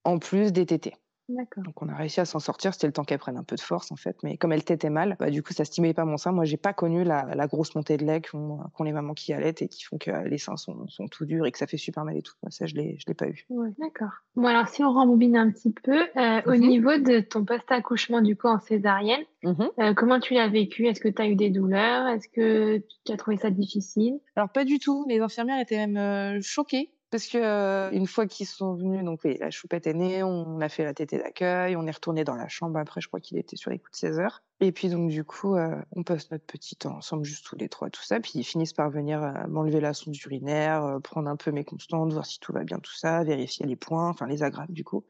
[0.04, 0.94] en plus des tétés.
[1.28, 2.72] Donc on a réussi à s'en sortir.
[2.72, 4.16] C'était le temps qu'elle prenne un peu de force en fait.
[4.22, 6.32] Mais comme elle tétait mal, bah, du coup ça stimulait pas mon sein.
[6.32, 9.68] Moi j'ai pas connu la, grosse montée de lait qu'ont les mamans qui allaitent et
[9.68, 12.22] qui font que les seins sont, tout durs et que ça fait super mal et
[12.22, 12.34] tout.
[12.48, 13.44] Ça je l'ai je l'ai pas eu.
[13.50, 14.12] Ouais, d'accord.
[14.36, 16.60] Bon alors si on rembobine un petit peu, euh, au mhm.
[16.60, 19.70] niveau de ton post-accouchement du coup en césarienne, mhm.
[19.80, 20.86] euh, comment tu l'as vécu?
[20.86, 22.06] Est-ce que tu as eu des douleurs?
[22.08, 24.18] Est-ce que tu as trouvé ça difficile?
[24.36, 25.04] Alors pas du tout.
[25.08, 29.36] Les infirmières étaient même euh, choquées parce que une fois qu'ils sont venus, donc oui,
[29.40, 32.48] la choupette est née, on a fait la tétée d'accueil, on est retourné dans la
[32.48, 32.78] chambre.
[32.78, 34.42] Après, je crois qu'il était sur les coups de 16 heures.
[34.60, 35.56] Et puis donc du coup,
[35.92, 38.20] on passe notre petit temps ensemble, juste tous les trois, tout ça.
[38.20, 42.26] Puis ils finissent par venir m'enlever la sonde urinaire, prendre un peu mes constantes, voir
[42.26, 45.04] si tout va bien, tout ça, vérifier les points, enfin les agrafes du coup.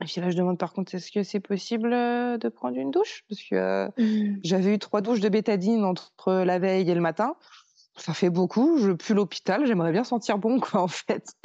[0.00, 3.24] Et puis là, je demande par contre, est-ce que c'est possible de prendre une douche?
[3.28, 4.40] Parce que mmh.
[4.42, 7.36] j'avais eu trois douches de bétadine entre la veille et le matin
[7.96, 11.36] ça fait beaucoup, je pue l'hôpital, j'aimerais bien sentir bon, quoi, en fait.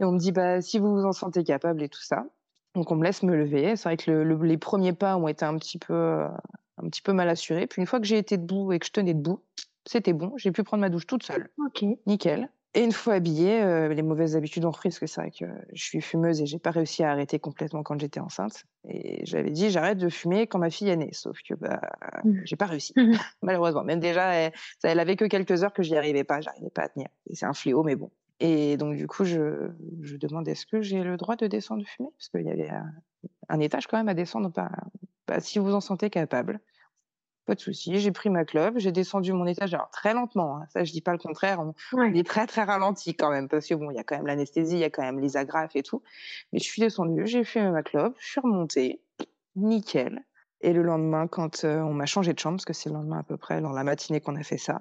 [0.00, 2.26] Et on me dit, bah, si vous vous en sentez capable et tout ça.
[2.74, 3.74] Donc, on me laisse me lever.
[3.76, 6.28] C'est vrai que les premiers pas ont été un petit peu, euh,
[6.76, 7.66] un petit peu mal assurés.
[7.66, 9.42] Puis, une fois que j'ai été debout et que je tenais debout,
[9.86, 10.32] c'était bon.
[10.36, 11.48] J'ai pu prendre ma douche toute seule.
[11.64, 11.84] Ok.
[12.06, 12.50] Nickel.
[12.76, 15.46] Et une fois habillée, euh, les mauvaises habitudes ont repris parce que c'est vrai que
[15.72, 18.64] je suis fumeuse et j'ai pas réussi à arrêter complètement quand j'étais enceinte.
[18.86, 21.80] Et j'avais dit j'arrête de fumer quand ma fille est née, sauf que bah
[22.24, 22.40] mmh.
[22.44, 23.82] j'ai pas réussi mmh malheureusement.
[23.82, 26.82] Même déjà, elle, ça, elle avait que quelques heures que j'y arrivais pas, j'arrivais pas
[26.82, 27.08] à tenir.
[27.30, 28.10] Et c'est un fléau, mais bon.
[28.40, 29.70] Et donc du coup, je,
[30.02, 32.10] je demande est-ce que j'ai le droit de descendre fumer?
[32.18, 32.70] Parce qu'il y avait
[33.48, 34.52] un, étage quand même à descendre.
[34.52, 34.70] Pas,
[35.26, 36.60] bah, si vous en sentez capable.
[37.46, 40.66] Pas de souci, j'ai pris ma clope, j'ai descendu mon étage, alors très lentement, hein,
[40.72, 43.74] ça je dis pas le contraire, on, est très très ralenti quand même, parce que
[43.74, 45.84] bon, il y a quand même l'anesthésie, il y a quand même les agrafes et
[45.84, 46.02] tout.
[46.52, 49.00] Mais je suis descendue, j'ai fait ma clope, je suis remontée,
[49.54, 50.24] nickel.
[50.60, 53.18] Et le lendemain, quand euh, on m'a changé de chambre, parce que c'est le lendemain
[53.20, 54.80] à peu près, dans la matinée qu'on a fait ça,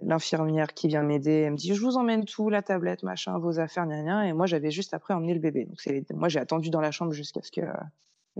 [0.00, 3.58] l'infirmière qui vient m'aider, elle me dit, je vous emmène tout, la tablette, machin, vos
[3.58, 4.22] affaires, rien, rien.
[4.22, 5.64] Et moi, j'avais juste après emmené le bébé.
[5.64, 5.78] Donc,
[6.10, 7.62] moi, j'ai attendu dans la chambre jusqu'à ce que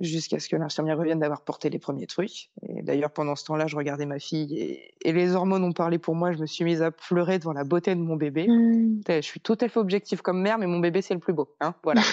[0.00, 2.50] jusqu'à ce que l'infirmière revienne d'avoir porté les premiers trucs.
[2.68, 6.14] Et d'ailleurs, pendant ce temps-là, je regardais ma fille et, les hormones ont parlé pour
[6.14, 6.32] moi.
[6.32, 8.46] Je me suis mise à pleurer devant la beauté de mon bébé.
[8.48, 9.00] Mmh.
[9.08, 11.48] Je suis tout à fait objective comme mère, mais mon bébé, c'est le plus beau.
[11.60, 12.02] Hein voilà.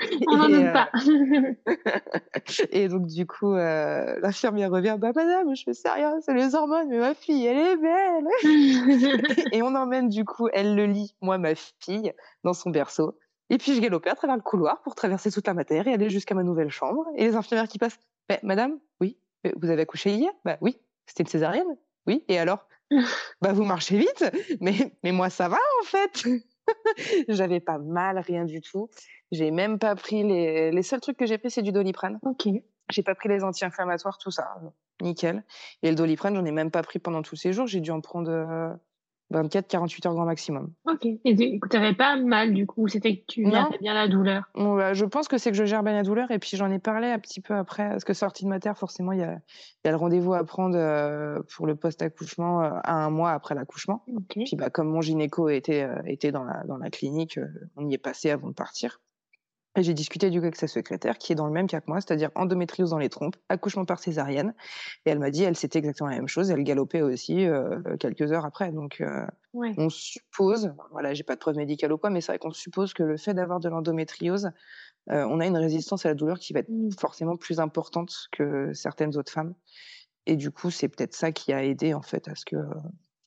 [0.28, 0.90] On n'en doute pas.
[2.70, 6.88] et donc, du coup, euh, l'infirmière revient Bah, madame, je fais rien, c'est les hormones,
[6.88, 8.28] mais ma fille, elle est belle.
[9.52, 12.12] et on emmène, du coup, elle le lit, moi, ma fille,
[12.44, 13.16] dans son berceau.
[13.50, 16.08] Et puis je galopais à travers le couloir pour traverser toute la matière et aller
[16.08, 17.04] jusqu'à ma nouvelle chambre.
[17.16, 19.18] Et les infirmières qui passent, bah, Madame, oui,
[19.56, 20.30] vous avez accouché hier?
[20.44, 21.76] Bah oui, c'était une césarienne.
[22.06, 22.66] Oui, et alors?
[23.40, 24.24] Bah vous marchez vite,
[24.60, 26.24] mais mais moi ça va en fait.
[27.28, 28.88] J'avais pas mal, rien du tout.
[29.30, 32.18] J'ai même pas pris les les seuls trucs que j'ai pris c'est du doliprane.
[32.22, 32.48] Ok.
[32.90, 34.56] J'ai pas pris les anti-inflammatoires, tout ça.
[35.00, 35.44] Nickel.
[35.82, 37.68] Et le doliprane, j'en ai même pas pris pendant tous ces jours.
[37.68, 38.74] J'ai dû en prendre euh,
[39.32, 40.72] 24-48 heures grand maximum.
[40.86, 41.06] Ok.
[41.24, 44.42] Et tu n'avais pas mal du coup C'était que tu gérais bien la douleur?
[44.54, 46.30] Bah, Je pense que c'est que je gère bien la douleur.
[46.30, 47.88] Et puis j'en ai parlé un petit peu après.
[47.88, 49.38] Parce que sortie de ma terre, forcément, il y a,
[49.84, 53.54] y a, le rendez-vous à prendre euh, pour le post-accouchement euh, à un mois après
[53.54, 54.04] l'accouchement.
[54.28, 57.38] Puis bah, comme mon gynéco était, euh, était dans, la, dans la clinique,
[57.76, 59.00] on y est passé avant de partir.
[59.76, 61.86] Et j'ai discuté du coup avec sa secrétaire, qui est dans le même cas que
[61.86, 64.52] moi, c'est-à-dire endométriose dans les trompes, accouchement par césarienne.
[65.06, 66.50] Et elle m'a dit, elle, c'était exactement la même chose.
[66.50, 68.72] Elle galopait aussi euh, quelques heures après.
[68.72, 72.38] Donc, euh, on suppose, voilà, j'ai pas de preuve médicale ou quoi, mais c'est vrai
[72.40, 74.50] qu'on suppose que le fait d'avoir de l'endométriose,
[75.10, 76.90] euh, on a une résistance à la douleur qui va être mmh.
[76.98, 79.54] forcément plus importante que certaines autres femmes.
[80.26, 82.56] Et du coup, c'est peut-être ça qui a aidé en fait à ce que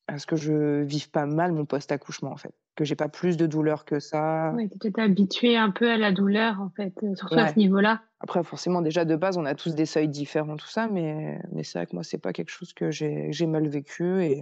[0.07, 3.37] à ce que je vive pas mal mon post-accouchement en fait que j'ai pas plus
[3.37, 4.51] de douleur que ça.
[4.55, 7.59] Oui, tu étais habitué un peu à la douleur, en fait, euh, surtout à ce
[7.59, 8.01] niveau-là.
[8.19, 11.63] Après, forcément, déjà de base, on a tous des seuils différents, tout ça, mais, mais
[11.63, 14.41] c'est vrai que moi, c'est pas quelque chose que j'ai mal vécu et,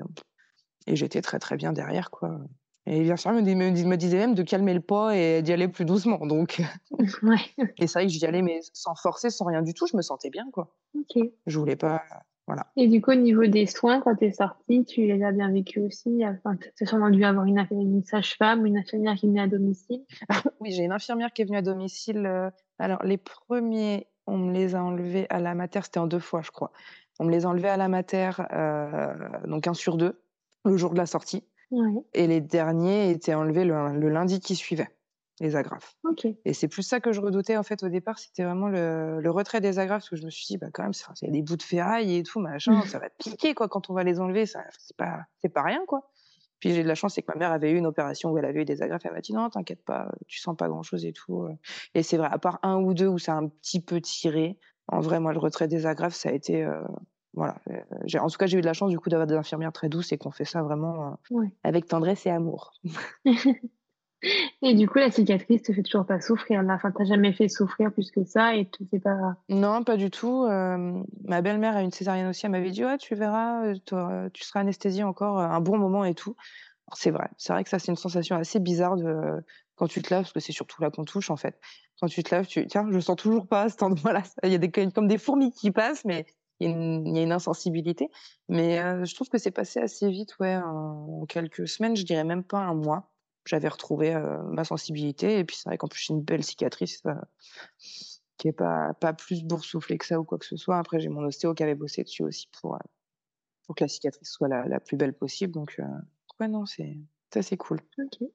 [0.87, 2.39] et j'étais très très bien derrière, quoi.
[2.87, 5.67] Et bien sûr, me, me, me disait même de calmer le pas et d'y aller
[5.67, 6.25] plus doucement.
[6.25, 6.61] Donc,
[7.23, 7.69] ouais.
[7.77, 10.01] et c'est vrai que j'y allais, mais sans forcer, sans rien du tout, je me
[10.01, 10.73] sentais bien, quoi.
[10.97, 11.23] Ok.
[11.45, 12.01] Je voulais pas,
[12.51, 12.67] Voilà.
[12.75, 15.49] Et du coup, au niveau des soins, quand tu es sortie, tu les as bien
[15.49, 16.21] vécus aussi?
[16.25, 19.47] Enfin, Tu as sûrement dû avoir une, une sage-femme ou une infirmière qui venait à
[19.47, 20.01] domicile?
[20.59, 22.25] Oui, j'ai une infirmière qui est venue à domicile.
[22.25, 26.19] euh, alors, les premiers, on me les a enlevés à la mater, c'était en deux
[26.19, 26.73] fois, je crois.
[27.19, 29.13] On me les a enlevés à la mater, euh,
[29.47, 30.21] donc un sur deux,
[30.65, 31.45] le jour de la sortie.
[31.71, 34.89] Ouais, Et les derniers étaient enlevés le, le lundi qui suivait,
[35.39, 35.95] les agrafes.
[36.45, 39.31] Et c'est plus ça que je redoutais en fait au départ, c'était vraiment le, le
[39.31, 41.31] retrait des agrafes, parce que je me suis dit, bah quand même, c'est enfin, c'est
[41.31, 44.19] des bouts de ferraille et tout, machin, ça va piquer quoi quand on va les
[44.19, 45.21] enlever, ça c'est pas,
[45.53, 46.11] pas rien quoi.
[46.59, 48.45] Puis j'ai de la chance, c'est que ma mère avait eu une opération où elle
[48.45, 51.05] avait eu des agrafes, elle m'a dit non, t'inquiète pas, tu sens pas grand chose
[51.05, 51.43] et tout.
[51.43, 51.55] euh.
[51.95, 54.59] Et c'est vrai, à part un ou deux où ça a un petit peu tiré,
[54.87, 56.83] en vrai, moi le retrait des agrafes, ça a été, euh,
[57.33, 57.55] voilà.
[57.71, 59.89] euh, en tout cas, j'ai eu de la chance du coup d'avoir des infirmières très
[59.89, 61.47] douces et qu'on fait ça vraiment euh, Ouais.
[61.63, 62.73] avec tendresse et amour.
[64.61, 66.63] Et du coup, la cicatrice te fait toujours pas souffrir.
[66.69, 69.35] Enfin, t'as jamais fait souffrir plus que ça et tu sais pas.
[69.49, 70.45] Non, pas du tout.
[70.45, 72.45] Euh, ma belle-mère a une césarienne aussi.
[72.45, 75.77] Elle m'avait dit, ouais, tu verras, euh, t'auras- tu seras anesthésiée encore euh, un bon
[75.77, 76.35] moment et tout.
[76.93, 77.29] C'est vrai.
[77.37, 78.95] C'est vrai que ça, c'est une sensation assez bizarre
[79.75, 81.59] quand tu te laves, parce que c'est surtout là qu'on touche en fait.
[81.99, 84.23] Quand tu te laves, tu tiens, je sens toujours pas à cet endroit-là.
[84.43, 86.25] Il y a des comme des fourmis qui passent, mais
[86.59, 88.09] il y a une, insensibilité.
[88.47, 92.23] Mais euh, je trouve que c'est passé assez vite, ouais, en quelques semaines, je dirais
[92.23, 93.10] même pas un mois.
[93.45, 97.01] J'avais retrouvé euh, ma sensibilité et puis c'est vrai qu'en plus j'ai une belle cicatrice.
[97.07, 97.13] euh,
[98.37, 100.77] qui est pas, pas plus boursouflé que ça ou quoi que ce soit.
[100.77, 102.79] Après, j'ai mon ostéo qui avait bossé dessus aussi pour, euh,
[103.65, 105.53] pour que la cicatrice soit la, la plus belle possible.
[105.53, 105.83] Donc, euh,
[106.39, 106.97] ouais, non, c'est
[107.33, 107.79] ça, c'est cool.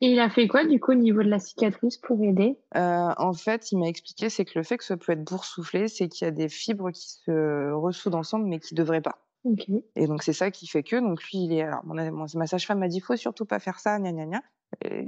[0.01, 2.57] Et il a fait quoi du coup au niveau de la cicatrice pour aider?
[2.77, 5.88] Euh, en fait, il m'a expliqué, c'est que le fait que ça peut être boursouflé,
[5.88, 9.23] c'est qu'il y a des fibres qui se ressoudent ensemble, mais qui devraient pas.
[9.97, 12.47] Et donc, c'est ça qui fait que, donc lui, il est, alors, mon, mon- ma
[12.47, 14.42] sage-femme m'a dit, faut surtout pas faire ça, gna gna gna.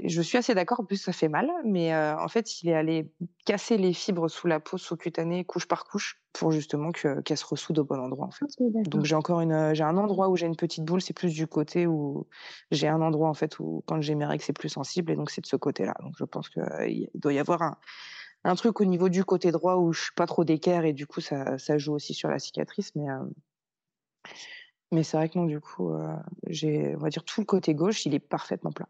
[0.05, 2.75] Je suis assez d'accord, en plus, ça fait mal, mais euh, en fait, il est
[2.75, 3.11] allé
[3.44, 7.44] casser les fibres sous la peau sous-cutanée, couche par couche, pour justement que, qu'elles se
[7.44, 8.47] ressoudent au bon endroit, en fait.
[8.87, 11.47] Donc j'ai encore une, j'ai un endroit où j'ai une petite boule, c'est plus du
[11.47, 12.27] côté où
[12.71, 15.31] j'ai un endroit en fait où quand j'ai mes règles c'est plus sensible et donc
[15.31, 15.94] c'est de ce côté-là.
[16.03, 17.77] Donc je pense que euh, il doit y avoir un,
[18.44, 21.07] un truc au niveau du côté droit où je suis pas trop d'équerre et du
[21.07, 23.25] coup ça, ça joue aussi sur la cicatrice, mais euh,
[24.92, 25.92] mais c'est vrai que non du coup
[26.47, 28.88] j'ai, on va dire tout le côté gauche, il est parfaitement plat,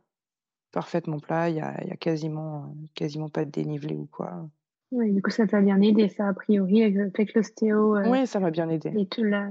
[0.72, 1.48] parfaitement plat.
[1.50, 4.48] Il y a, y a quasiment, euh, quasiment pas de dénivelé ou quoi.
[4.90, 8.40] Ouais, du coup, ça t'a bien aidé, ça, a priori, avec, l'ostéo euh, Oui, ça
[8.40, 8.92] m'a bien aidé.
[8.96, 9.50] et tout là.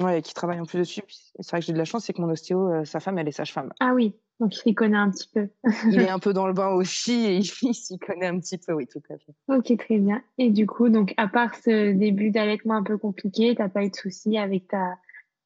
[0.00, 1.02] Ouais, qui travaille en plus dessus.
[1.08, 3.28] C'est vrai que j'ai de la chance, c'est que mon ostéo, euh, sa femme, elle
[3.28, 3.72] est sage-femme.
[3.80, 5.48] Ah oui, donc il s'y connaît un petit peu.
[5.90, 8.56] il est un peu dans le bain aussi et il, il s'y connaît un petit
[8.56, 9.34] peu, oui, tout à fait.
[9.48, 10.22] Ok, très bien.
[10.38, 13.90] Et du coup, donc, à part ce début d'allaitement un peu compliqué, t'as pas eu
[13.90, 14.96] de soucis avec ta,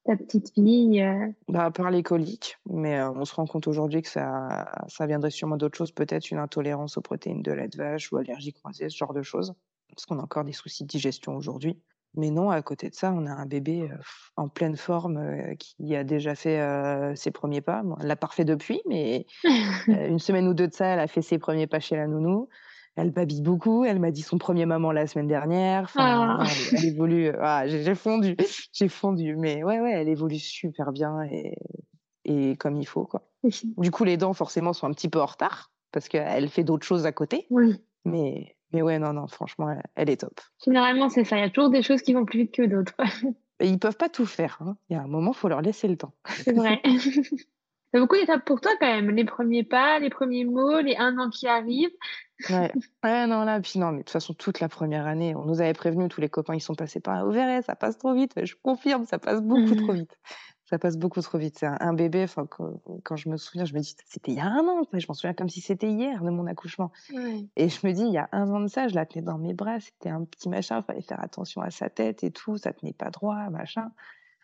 [0.07, 3.67] ta petite fille euh, Bah, à part les coliques, mais euh, on se rend compte
[3.67, 7.67] aujourd'hui que ça, ça viendrait sûrement d'autres choses, peut-être une intolérance aux protéines de lait
[7.67, 9.53] de vache ou allergie croisée, ce genre de choses,
[9.89, 11.77] parce qu'on a encore des soucis de digestion aujourd'hui.
[12.15, 13.97] Mais non, à côté de ça, on a un bébé euh,
[14.37, 16.61] en pleine forme qui a déjà fait
[17.15, 17.83] ses premiers pas.
[17.83, 19.27] Bon, elle l'a pas refait depuis, mais
[19.87, 22.47] une semaine ou deux de ça, elle a fait ses premiers pas chez la nounou.
[22.97, 23.85] Elle babille beaucoup.
[23.85, 25.83] Elle m'a dit son premier maman la semaine dernière.
[25.83, 26.43] Enfin, Ah.
[26.71, 27.27] elle, elle évolue.
[27.27, 28.35] euh, Ah, j'ai j'ai fondu,
[28.73, 29.35] j'ai fondu.
[29.37, 31.55] Mais ouais, ouais, elle évolue super bien et,
[32.25, 33.23] et comme il faut, quoi.
[33.77, 36.85] Du coup, les dents, forcément, sont un petit peu en retard parce qu'elle fait d'autres
[36.85, 37.45] choses à côté.
[37.51, 40.39] Oui, Mais, mais ouais, non, non, franchement, elle, elle est top.
[40.65, 41.37] généralement, c'est ça.
[41.37, 42.95] Il y a toujours des choses qui vont plus vite que d'autres.
[43.59, 44.57] Et ils peuvent pas tout faire.
[44.61, 44.75] hein.
[44.89, 46.13] Il y a un moment, faut leur laisser le temps.
[46.27, 46.81] C'est vrai.
[47.93, 49.11] C'est beaucoup d'étapes pour toi quand même.
[49.11, 51.89] Les premiers pas, les premiers mots, les un an qui arrivent.
[52.49, 52.71] Ouais.
[53.03, 55.61] ouais, non, là, puis non, mais de toute façon, toute la première année, on nous
[55.61, 57.23] avait prévenu, tous les copains, ils sont passés par là.
[57.23, 58.33] Vous verrez, ça passe trop vite.
[58.43, 60.17] Je confirme, ça passe beaucoup trop vite.
[60.69, 61.57] Ça passe beaucoup trop vite.
[61.57, 64.37] C'est un, un bébé, enfin, quand, quand je me souviens, je me dis, c'était il
[64.37, 64.83] y a un an.
[64.91, 66.91] Je m'en souviens comme si c'était hier de mon accouchement.
[67.13, 67.45] Ouais.
[67.55, 69.37] Et je me dis, il y a un an de ça, je la tenais dans
[69.37, 72.57] mes bras, c'était un petit machin, il fallait faire attention à sa tête et tout,
[72.57, 73.91] ça tenait pas droit, machin.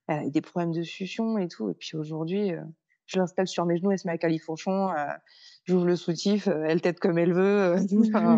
[0.07, 1.69] Elle des problèmes de succion et tout.
[1.69, 2.63] Et puis aujourd'hui, euh,
[3.05, 4.95] je l'installe sur mes genoux, elle se met à califourchon, euh,
[5.65, 7.41] j'ouvre le soutif, euh, elle tête comme elle veut.
[7.41, 8.37] euh, enfin,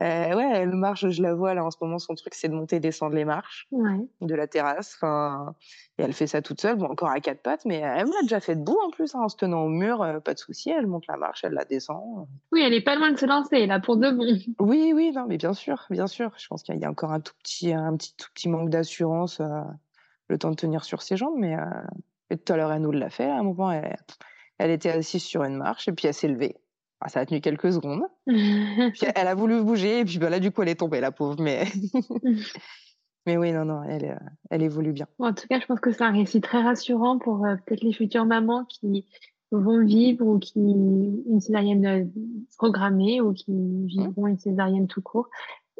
[0.00, 2.76] ouais, elle marche, je la vois là en ce moment, son truc c'est de monter
[2.76, 4.06] et descendre les marches ouais.
[4.20, 4.94] de la terrasse.
[4.96, 5.54] Enfin,
[5.98, 8.22] et elle fait ça toute seule, bon, encore à quatre pattes, mais elle me l'a
[8.22, 10.86] déjà fait debout en plus, hein, en se tenant au mur, pas de souci, elle
[10.86, 12.26] monte la marche, elle la descend.
[12.52, 14.24] Oui, elle est pas loin de se lancer là pour de bon.
[14.58, 16.32] Oui, oui, non, mais bien sûr, bien sûr.
[16.36, 19.40] Je pense qu'il y a encore un tout petit, un petit, tout petit manque d'assurance,
[19.40, 19.60] euh,
[20.28, 21.54] le temps de tenir sur ses jambes, mais
[22.34, 23.24] et tout à l'heure, elle nous l'a fait.
[23.24, 23.96] À un moment, elle,
[24.58, 26.56] elle était assise sur une marche et puis elle s'est levée.
[27.00, 28.04] Ah, ça a tenu quelques secondes.
[28.26, 31.12] Puis elle a voulu bouger et puis bah, là, du coup, elle est tombée, la
[31.12, 31.36] pauvre.
[31.38, 31.66] Mais,
[33.26, 35.06] mais oui, non, non, elle, euh, elle évolue bien.
[35.18, 37.82] Bon, en tout cas, je pense que c'est un récit très rassurant pour euh, peut-être
[37.82, 39.06] les futures mamans qui
[39.52, 42.04] vont vivre ou qui une césarienne euh,
[42.56, 43.52] programmée ou qui
[43.86, 45.28] vivront une césarienne tout court.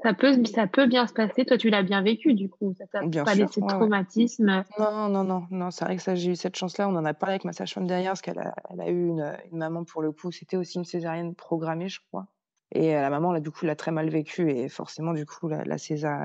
[0.03, 1.45] Ça peut, ça peut bien se passer.
[1.45, 2.75] Toi, tu l'as bien vécu, du coup.
[2.77, 4.65] Ça t'a pas laissé de traumatisme.
[4.79, 5.71] Non, non, non, non.
[5.71, 6.89] C'est vrai que ça, j'ai eu cette chance-là.
[6.89, 9.37] On en a parlé avec ma sage-femme derrière, parce qu'elle a, elle a eu une,
[9.53, 10.33] une, maman pour le coup.
[10.33, 12.27] C'était aussi une césarienne programmée, je crois.
[12.73, 14.51] Et euh, la maman, là, du coup, l'a très mal vécu.
[14.51, 15.77] Et forcément, du coup, la, la,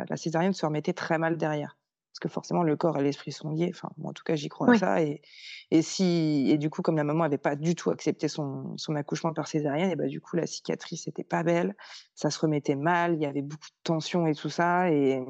[0.10, 1.79] la césarienne se remettait très mal derrière
[2.12, 3.72] parce que forcément le corps et l'esprit sont liés.
[3.74, 5.02] Enfin, moi, en tout cas, j'y crois à ça.
[5.04, 5.22] Et,
[5.70, 8.96] et si et du coup, comme la maman n'avait pas du tout accepté son, son
[8.96, 11.76] accouchement par césarienne, et bah du coup, la cicatrice n'était pas belle,
[12.16, 14.92] ça se remettait mal, il y avait beaucoup de tension et tout ça.
[14.92, 15.22] Et,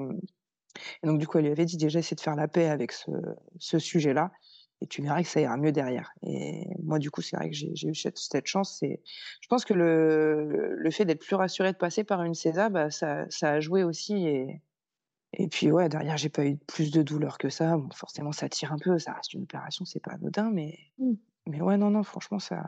[1.03, 2.93] et donc du coup, elle lui avait dit déjà essayer de faire la paix avec
[2.93, 3.11] ce,
[3.59, 4.31] ce sujet-là.
[4.81, 6.13] Et tu verras que ça ira mieux derrière.
[6.23, 8.77] Et moi, du coup, c'est vrai que j'ai eu cette, chance.
[8.79, 9.01] C'est,
[9.41, 12.89] je pense que le, le fait d'être plus rassuré de passer par une césar, bah,
[12.89, 14.25] ça, ça a joué aussi.
[14.25, 14.61] Et,
[15.33, 17.77] et puis ouais, derrière, j'ai pas eu plus de douleur que ça.
[17.77, 21.13] Bon, forcément, ça tire un peu, ça reste une opération, c'est pas anodin, mais mmh.
[21.47, 22.63] mais ouais, non, non, franchement, ça.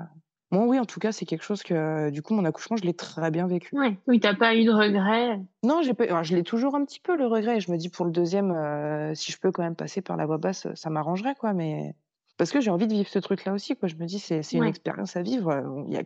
[0.52, 2.94] Moi, oui, en tout cas, c'est quelque chose que, du coup, mon accouchement, je l'ai
[2.94, 3.74] très bien vécu.
[3.78, 3.98] Ouais.
[4.06, 5.40] Oui, t'as pas eu de regret.
[5.64, 6.24] Non, j'ai pas.
[6.24, 7.62] je l'ai toujours un petit peu le regret.
[7.62, 10.26] Je me dis pour le deuxième, euh, si je peux quand même passer par la
[10.26, 11.54] voie basse, ça m'arrangerait, quoi.
[11.54, 11.96] Mais
[12.38, 13.88] parce que j'ai envie de vivre ce truc-là aussi, quoi.
[13.88, 15.86] Je me dis, c'est une expérience à vivre.
[15.88, 16.04] Il y a,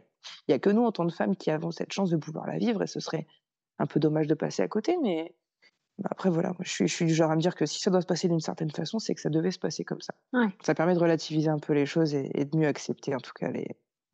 [0.47, 2.59] y a que nous, en tant que femmes, qui avons cette chance de pouvoir la
[2.59, 3.25] vivre, et ce serait
[3.79, 5.33] un peu dommage de passer à côté, mais
[6.03, 8.01] après, voilà, je suis, je suis, du genre à me dire que si ça doit
[8.01, 10.13] se passer d'une certaine façon, c'est que ça devait se passer comme ça.
[10.61, 13.49] Ça permet de relativiser un peu les choses et, de mieux accepter, en tout cas,
[13.49, 13.67] les,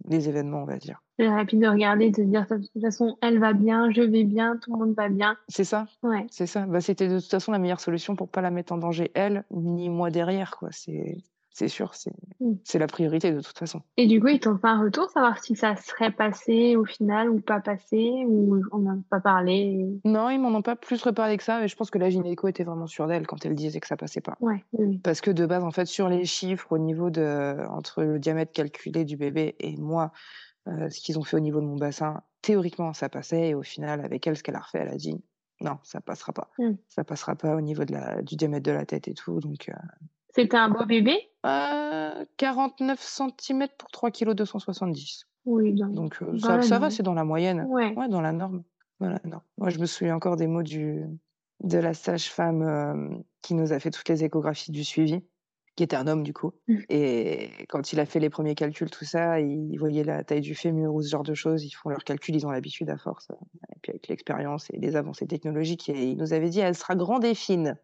[0.05, 1.01] les événements, on va dire.
[1.17, 4.23] C'est rapide de regarder, de se dire, de toute façon, elle va bien, je vais
[4.23, 5.37] bien, tout le monde va bien.
[5.47, 5.87] C'est ça.
[6.03, 6.27] Ouais.
[6.29, 6.65] C'est ça.
[6.67, 9.43] Bah, C'était de toute façon la meilleure solution pour pas la mettre en danger, elle,
[9.49, 10.69] ni moi derrière, quoi.
[10.71, 11.17] C'est
[11.53, 11.91] c'est sûr,
[12.39, 12.53] mmh.
[12.63, 13.81] c'est la priorité de toute façon.
[13.97, 17.29] Et du coup, ils t'ont fait un retour, savoir si ça serait passé au final
[17.29, 21.37] ou pas passé, ou on n'a pas parlé Non, ils m'en ont pas plus reparlé
[21.37, 23.81] que ça, mais je pense que la gynéco était vraiment sûre d'elle quand elle disait
[23.81, 24.37] que ça passait pas.
[24.39, 24.63] Ouais,
[25.03, 28.53] Parce que de base, en fait, sur les chiffres, au niveau de, entre le diamètre
[28.53, 30.11] calculé du bébé et moi,
[30.67, 33.63] euh, ce qu'ils ont fait au niveau de mon bassin, théoriquement, ça passait, et au
[33.63, 35.21] final, avec elle, ce qu'elle a refait, elle a dit
[35.59, 36.49] non, ça passera pas.
[36.57, 36.71] Mmh.
[36.87, 39.69] Ça passera pas au niveau de la, du diamètre de la tête et tout, donc.
[39.69, 39.73] Euh,
[40.33, 41.30] c'était un beau bébé?
[41.45, 45.27] Euh, 49 cm pour 3 kg 270.
[45.45, 47.65] Oui, donc euh, ça, ça va, c'est dans la moyenne.
[47.67, 47.93] Ouais.
[47.95, 48.07] ouais.
[48.07, 48.63] dans la norme.
[48.99, 49.41] Voilà, non.
[49.57, 51.03] Moi, je me souviens encore des mots du,
[51.63, 55.23] de la sage-femme euh, qui nous a fait toutes les échographies du suivi,
[55.75, 56.51] qui était un homme du coup.
[56.67, 56.77] Mmh.
[56.89, 60.53] Et quand il a fait les premiers calculs, tout ça, il voyait la taille du
[60.53, 61.63] fémur ou ce genre de choses.
[61.63, 63.29] Ils font leurs calculs, ils ont l'habitude à force.
[63.75, 66.95] Et puis avec l'expérience et les avancées technologiques, et il nous avait dit elle sera
[66.95, 67.77] grande et fine.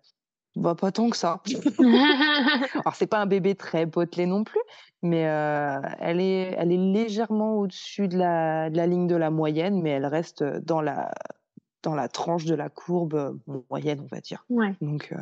[0.58, 1.41] Bah, pas tant que ça.
[1.80, 4.60] Alors, c'est pas un bébé très potelé non plus,
[5.04, 9.30] mais euh, elle, est, elle est légèrement au-dessus de la, de la, ligne de la
[9.30, 11.12] moyenne, mais elle reste dans la,
[11.84, 14.46] dans la tranche de la courbe euh, moyenne, on va dire.
[14.50, 14.74] Ouais.
[14.82, 15.17] Donc, euh,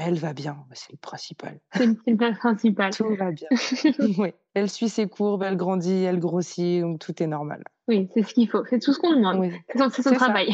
[0.00, 1.60] elle va bien, c'est le principal.
[1.74, 2.92] C'est le principal.
[2.92, 3.48] tout va bien.
[4.18, 4.32] oui.
[4.54, 7.62] Elle suit ses courbes, elle grandit, elle grossit, donc tout est normal.
[7.86, 8.64] Oui, c'est ce qu'il faut.
[8.68, 9.38] C'est tout ce qu'on demande.
[9.38, 9.52] Oui.
[9.74, 10.52] C'est son, travail.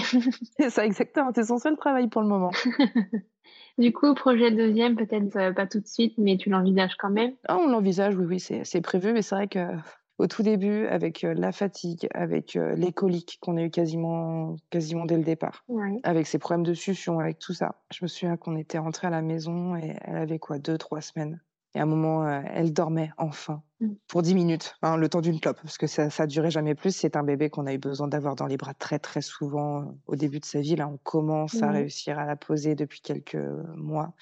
[0.59, 1.31] C'est ça, exactement.
[1.35, 2.51] C'est son seul travail pour le moment.
[3.79, 7.35] Du coup, projet deuxième, peut-être euh, pas tout de suite, mais tu l'envisages quand même?
[7.47, 9.77] Ah, On l'envisage, oui, oui, c'est prévu, mais c'est vrai que
[10.19, 14.57] au tout début, avec euh, la fatigue, avec euh, les coliques qu'on a eu quasiment,
[14.71, 15.65] quasiment dès le départ,
[16.03, 19.11] avec ses problèmes de succion, avec tout ça, je me souviens qu'on était rentré à
[19.11, 21.41] la maison et elle avait quoi, deux, trois semaines?
[21.79, 23.87] Et à un moment, euh, elle dormait enfin mmh.
[24.09, 26.91] pour 10 minutes, hein, le temps d'une clope, parce que ça, ça durait jamais plus.
[26.91, 29.85] C'est un bébé qu'on a eu besoin d'avoir dans les bras très très souvent euh,
[30.09, 30.75] au début de sa vie.
[30.75, 33.39] Là, on commence à réussir à la poser depuis quelques
[33.77, 34.13] mois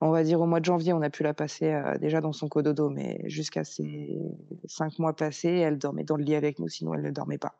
[0.00, 2.32] on va dire au mois de janvier, on a pu la passer euh, déjà dans
[2.32, 4.18] son cododo, mais jusqu'à ces
[4.66, 7.54] cinq mois passés, elle dormait dans le lit avec nous, sinon elle ne dormait pas.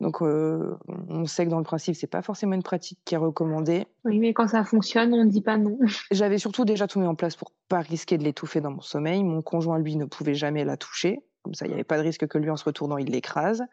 [0.00, 0.76] Donc euh,
[1.08, 3.86] on sait que dans le principe, c'est pas forcément une pratique qui est recommandée.
[4.04, 5.78] Oui, mais quand ça fonctionne, on ne dit pas non.
[6.10, 9.22] J'avais surtout déjà tout mis en place pour pas risquer de l'étouffer dans mon sommeil.
[9.22, 11.20] Mon conjoint, lui, ne pouvait jamais la toucher.
[11.42, 13.64] Comme ça, il n'y avait pas de risque que lui, en se retournant, il l'écrase.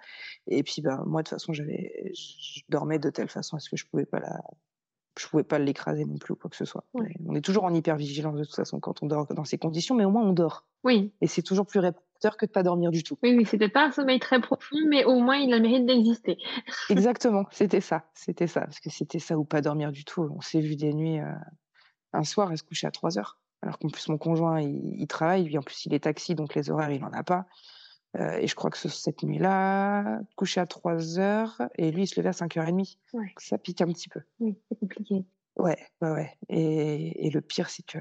[0.48, 3.70] Et puis, bah, moi, de toute façon, j'avais, je dormais de telle façon à ce
[3.70, 4.42] que je pouvais pas la,
[5.20, 6.84] je pouvais pas l'écraser non plus ou quoi que ce soit.
[6.94, 10.06] On est toujours en hypervigilance de toute façon quand on dort dans ces conditions, mais
[10.06, 10.66] au moins on dort.
[10.84, 11.12] Oui.
[11.22, 13.18] Et c'est toujours plus réparateur que de pas dormir du tout.
[13.24, 15.86] Oui, oui, c'était pas un sommeil très profond, mais au moins il a le mérite
[15.86, 16.38] d'exister.
[16.90, 20.30] Exactement, c'était ça, c'était ça, parce que c'était ça ou pas dormir du tout.
[20.36, 21.20] On s'est vu des nuits.
[21.20, 21.34] Euh,
[22.14, 25.08] un soir, elle se couchait à 3 heures, alors qu'en plus mon conjoint il, il,
[25.08, 27.46] travaille, lui en plus il est taxi, donc les horaires il en a pas.
[28.18, 32.20] Euh, et je crois que cette nuit-là, couché à 3 heures, et lui, il se
[32.20, 32.98] levait à 5h30.
[33.14, 33.34] Ouais.
[33.38, 34.22] Ça pique un petit peu.
[34.40, 35.26] Oui, c'est compliqué.
[35.58, 36.38] Ouais, ouais, ouais.
[36.50, 38.00] Et, et le pire, c'est que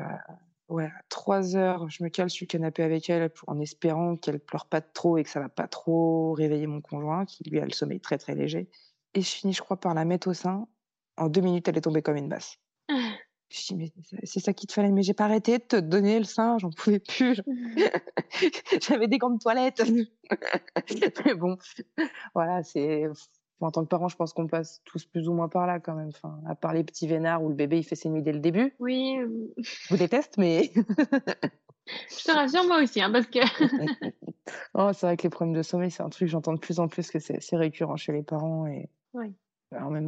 [0.69, 4.41] ouais, à 3 heures, je me cale sur le canapé avec elle en espérant qu'elle
[4.41, 7.65] pleure pas trop et que ça va pas trop réveiller mon conjoint, qui lui a
[7.65, 8.71] le sommeil très très léger.
[9.15, 10.69] Et je finis, je crois, par la mettre au sein.
[11.17, 12.59] En deux minutes, elle est tombée comme une basse.
[13.51, 13.93] Je dis, mais
[14.25, 14.91] c'est ça qu'il te fallait.
[14.91, 17.41] Mais j'ai pas arrêté de te donner le sein, j'en pouvais plus.
[18.83, 19.83] J'avais des gants de toilette.
[21.25, 21.57] mais bon,
[22.35, 23.07] voilà, c'est.
[23.61, 25.95] en tant que parent, je pense qu'on passe tous plus ou moins par là quand
[25.95, 26.09] même.
[26.09, 28.41] Enfin, à part les petits vénards où le bébé il fait ses nuits dès le
[28.41, 28.75] début.
[28.81, 29.17] Oui.
[29.57, 30.71] Je vous déteste, mais.
[30.75, 33.39] je te rassure, moi aussi, hein, parce que.
[34.75, 36.89] oh, c'est vrai que les problèmes de sommeil, c'est un truc, j'entends de plus en
[36.89, 38.67] plus que c'est récurrent chez les parents.
[38.67, 39.35] Et oui.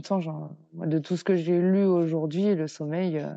[0.00, 3.34] Même temps, genre, de tout ce que j'ai lu aujourd'hui, le sommeil, euh,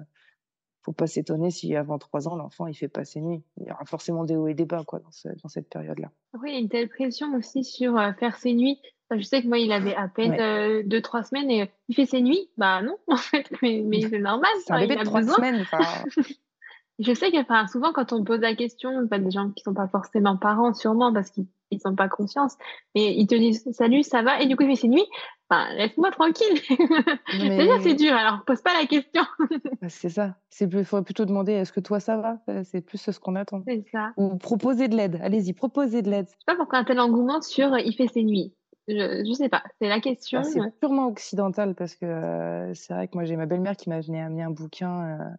[0.81, 3.43] faut pas s'étonner si avant trois ans, l'enfant il fait pas ses nuits.
[3.57, 6.09] Il y aura forcément des hauts et des bas quoi, dans, dans cette période-là.
[6.33, 8.79] Oui, il y a une telle pression aussi sur euh, faire ses nuits.
[9.11, 12.05] je sais que moi, il avait à peine euh, deux, trois semaines et il fait
[12.05, 12.49] ses nuits.
[12.57, 14.51] Bah non, en fait, mais, mais c'est normal.
[14.65, 15.65] C'est un bébé de trois semaines.
[16.99, 17.37] je sais que
[17.71, 21.11] souvent, quand on pose la question, pas des gens qui sont pas forcément parents, sûrement,
[21.11, 22.55] parce qu'ils ils sont pas conscience,
[22.95, 25.05] mais ils te disent salut, ça va, et du coup il fait ses nuits.
[25.53, 26.59] Enfin, laisse-moi tranquille.
[27.39, 29.23] Déjà c'est dur, alors pose pas la question.
[29.81, 30.35] Bah, c'est ça.
[30.61, 32.37] Il faudrait plutôt demander est-ce que toi ça va?
[32.63, 33.61] C'est plus ce qu'on attend.
[33.67, 34.13] C'est ça.
[34.17, 35.19] Ou proposer de l'aide.
[35.21, 36.27] Allez-y, proposez de l'aide.
[36.27, 38.53] Je sais pas pourquoi un tel engouement sur il fait ses nuits.
[38.87, 40.41] Je, je sais pas, c'est la question.
[40.41, 43.89] Bah, c'est purement occidental parce que euh, c'est vrai que moi j'ai ma belle-mère qui
[43.89, 45.29] m'a amené un bouquin euh,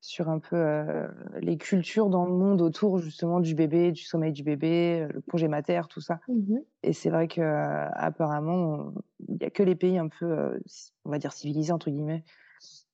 [0.00, 1.08] sur un peu euh,
[1.40, 5.20] les cultures dans le monde autour justement du bébé, du sommeil du bébé, euh, le
[5.20, 6.20] congé mater, tout ça.
[6.28, 8.92] Mmh Et c'est vrai que euh, apparemment,
[9.28, 10.58] il n'y a que les pays un peu,
[11.04, 12.24] on va dire civilisés entre guillemets,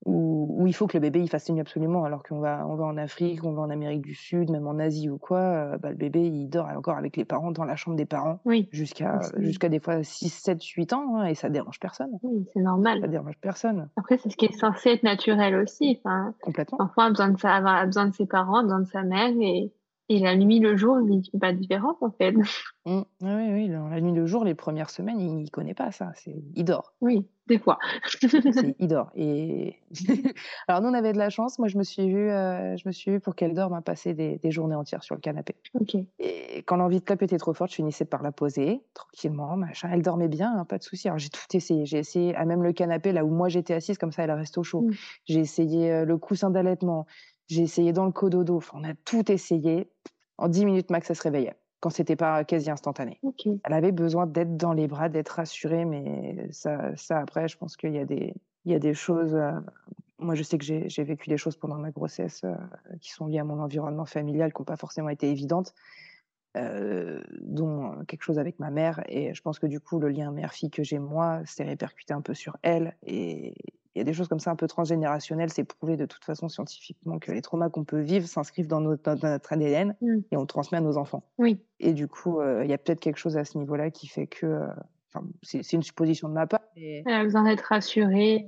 [0.05, 2.77] où, il faut que le bébé il fasse ses nuits absolument, alors qu'on va, on
[2.77, 5.79] va en Afrique, on va en Amérique du Sud, même en Asie ou quoi, euh,
[5.79, 8.69] bah, le bébé il dort encore avec les parents dans la chambre des parents oui.
[8.73, 12.11] jusqu'à jusqu'à des fois 6, 7, 8 ans hein, et ça dérange personne.
[12.23, 13.01] Oui, c'est normal.
[13.01, 13.89] Ça dérange personne.
[13.97, 15.99] Après, c'est ce qui est censé être naturel aussi.
[15.99, 16.79] Enfin, Complètement.
[16.79, 19.33] L'enfant a besoin de, sa, a besoin de ses parents, a besoin de sa mère
[19.41, 19.73] et
[20.09, 22.33] et la nuit, le jour, il ne fait pas de différence, en fait.
[22.33, 22.43] Mmh.
[22.85, 26.13] Oui, oui, la nuit, le jour, les premières semaines, il ne connaît pas ça.
[26.15, 26.37] C'est...
[26.55, 26.95] Il dort.
[27.01, 27.79] Oui, des fois.
[28.79, 29.11] il dort.
[29.17, 29.75] Et...
[30.69, 31.59] Alors, nous, on avait de la chance.
[31.59, 34.15] Moi, je me suis vue, euh, je me suis vue pour qu'elle dorme, à passer
[34.15, 35.57] des, des, journées entières sur le canapé.
[36.21, 39.89] Et quand l'envie de taper était trop forte, je finissais par la poser, tranquillement, machin.
[39.93, 41.09] Elle dormait bien, hein, pas de souci.
[41.09, 41.85] Alors, j'ai tout essayé.
[41.85, 44.57] J'ai essayé, à même le canapé, là où moi j'étais assise, comme ça, elle reste
[44.57, 44.83] au chaud.
[44.83, 44.93] Mmh.
[45.25, 47.07] J'ai essayé euh, le coussin d'allaitement.
[47.49, 48.57] J'ai essayé dans le cododo.
[48.57, 49.90] Enfin, on a tout essayé.
[50.38, 53.20] En 10 minutes max, elle se réveillait quand c'était pas quasi instantané.
[53.64, 57.76] Elle avait besoin d'être dans les bras, d'être rassurée, mais ça, ça après, je pense
[57.76, 58.34] qu'il y a des,
[58.64, 59.34] il y a des choses.
[59.34, 59.53] Euh,
[60.18, 62.55] moi, je sais que j'ai vécu des choses pendant ma grossesse euh,
[63.01, 65.74] qui sont liées à mon environnement familial, qui n'ont pas forcément été évidentes,
[66.57, 69.05] euh, dont quelque chose avec ma mère.
[69.09, 72.22] Et je pense que du coup, le lien mère-fille que j'ai moi s'est répercuté un
[72.22, 72.97] peu sur elle.
[73.05, 73.55] Et,
[73.97, 75.49] il y a des choses comme ça un peu transgénérationnelles.
[75.51, 79.09] C'est prouvé de toute façon scientifiquement que les traumas qu'on peut vivre s'inscrivent dans notre,
[79.51, 80.18] ADN mmh.
[80.30, 81.24] et on le transmet à nos enfants.
[81.38, 81.59] Oui.
[81.80, 84.26] Et du coup, euh, il y a peut-être quelque chose à ce niveau-là qui fait
[84.26, 84.47] que.
[84.47, 84.66] Euh,
[85.42, 86.61] c'est une supposition de ma part.
[86.76, 88.47] Elle a besoin d'être rassurée.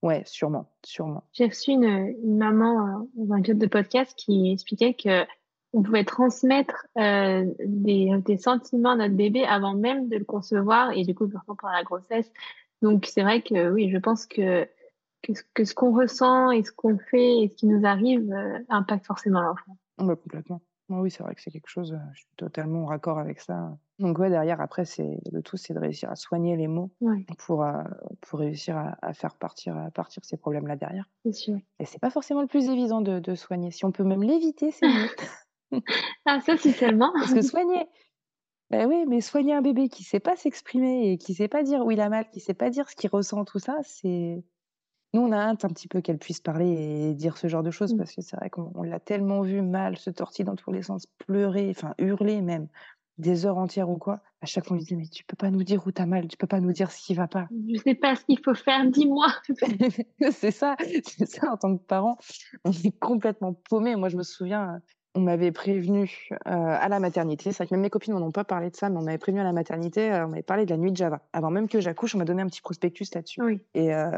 [0.00, 1.24] Ouais, sûrement, sûrement.
[1.34, 5.26] J'ai reçu une, maman euh, dans un club de podcast qui expliquait que
[5.74, 11.02] on pouvait transmettre des, des, sentiments à notre bébé avant même de le concevoir et
[11.02, 12.32] du coup, pendant la grossesse.
[12.80, 14.66] Donc c'est vrai que oui, je pense que
[15.54, 19.06] que, ce qu'on ressent et ce qu'on fait et ce qui nous arrive euh, impacte
[19.06, 19.76] forcément l'enfant.
[19.98, 20.60] complètement.
[20.88, 23.76] Oui, c'est vrai que c'est quelque chose, euh, je suis totalement en raccord avec ça.
[23.98, 26.92] Donc ouais, derrière, après, c'est le tout, c'est de réussir à soigner les mots
[27.38, 27.82] pour, euh,
[28.20, 31.10] pour réussir à, faire partir, à partir ces problèmes-là derrière.
[31.24, 31.56] C'est sûr.
[31.80, 33.72] Et c'est pas forcément le plus évident de, de soigner.
[33.72, 35.82] Si on peut même l'éviter, c'est mieux.
[36.24, 37.12] ah, ça, c'est tellement.
[37.14, 37.88] Parce que soigner,
[38.70, 41.84] ben oui, mais soigner un bébé qui sait pas s'exprimer et qui sait pas dire
[41.84, 44.44] où il a mal, qui sait pas dire ce qu'il ressent, tout ça, c'est
[45.14, 47.70] nous, on a hâte un petit peu qu'elle puisse parler et dire ce genre de
[47.70, 47.96] choses, mmh.
[47.96, 51.06] parce que c'est vrai qu'on l'a tellement vu mal, se tortiller dans tous les sens,
[51.18, 52.68] pleurer, enfin hurler même,
[53.18, 54.20] des heures entières ou quoi.
[54.42, 56.28] À chaque fois, on lui dit Mais tu peux pas nous dire où t'as mal,
[56.28, 57.48] tu peux pas nous dire ce qui va pas.
[57.72, 59.28] Je sais pas ce qu'il faut faire, dis-moi.
[60.32, 62.18] c'est ça, c'est ça en tant que parent.
[62.64, 63.96] On est complètement paumé.
[63.96, 64.80] Moi, je me souviens,
[65.16, 67.50] on m'avait prévenu euh, à la maternité.
[67.50, 69.18] C'est vrai que même mes copines n'en ont pas parlé de ça, mais on m'avait
[69.18, 70.12] prévenu à la maternité.
[70.12, 71.22] Euh, on m'avait parlé de la nuit de Java.
[71.32, 73.40] Avant même que j'accouche, on m'a donné un petit prospectus là-dessus.
[73.74, 74.10] Et euh,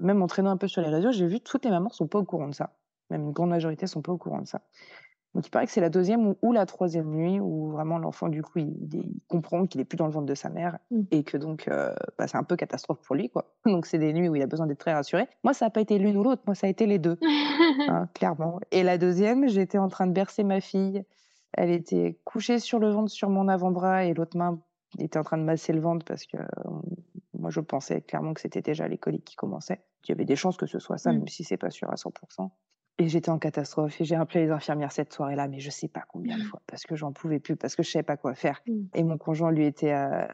[0.00, 2.08] même en traînant un peu sur les réseaux, j'ai vu que toutes les mamans sont
[2.08, 2.74] pas au courant de ça.
[3.10, 4.62] Même une grande majorité sont pas au courant de ça.
[5.34, 8.42] Donc il paraît que c'est la deuxième ou, la troisième nuit où vraiment l'enfant du
[8.42, 11.00] coup il, comprend qu'il est plus dans le ventre de sa mère mmh.
[11.10, 13.54] et que donc euh, bah, c'est un peu catastrophe pour lui quoi.
[13.64, 15.26] Donc c'est des nuits où il a besoin d'être très rassuré.
[15.42, 17.18] Moi ça n'a pas été l'une ou l'autre, moi ça a été les deux
[17.88, 18.60] hein, clairement.
[18.70, 21.02] Et la deuxième j'étais en train de bercer ma fille,
[21.54, 24.60] elle était couchée sur le ventre sur mon avant-bras et l'autre main
[24.98, 26.36] était en train de masser le ventre parce que
[27.38, 29.80] moi je pensais clairement que c'était déjà les coliques qui commençaient.
[30.04, 31.18] Il y avait des chances que ce soit ça, mmh.
[31.18, 32.50] même si c'est pas sûr à 100%.
[32.98, 36.02] Et j'étais en catastrophe et j'ai appelé les infirmières cette soirée-là, mais je sais pas
[36.06, 38.62] combien de fois, parce que j'en pouvais plus, parce que je savais pas quoi faire.
[38.66, 38.72] Mmh.
[38.94, 40.26] Et mon conjoint, lui, était euh,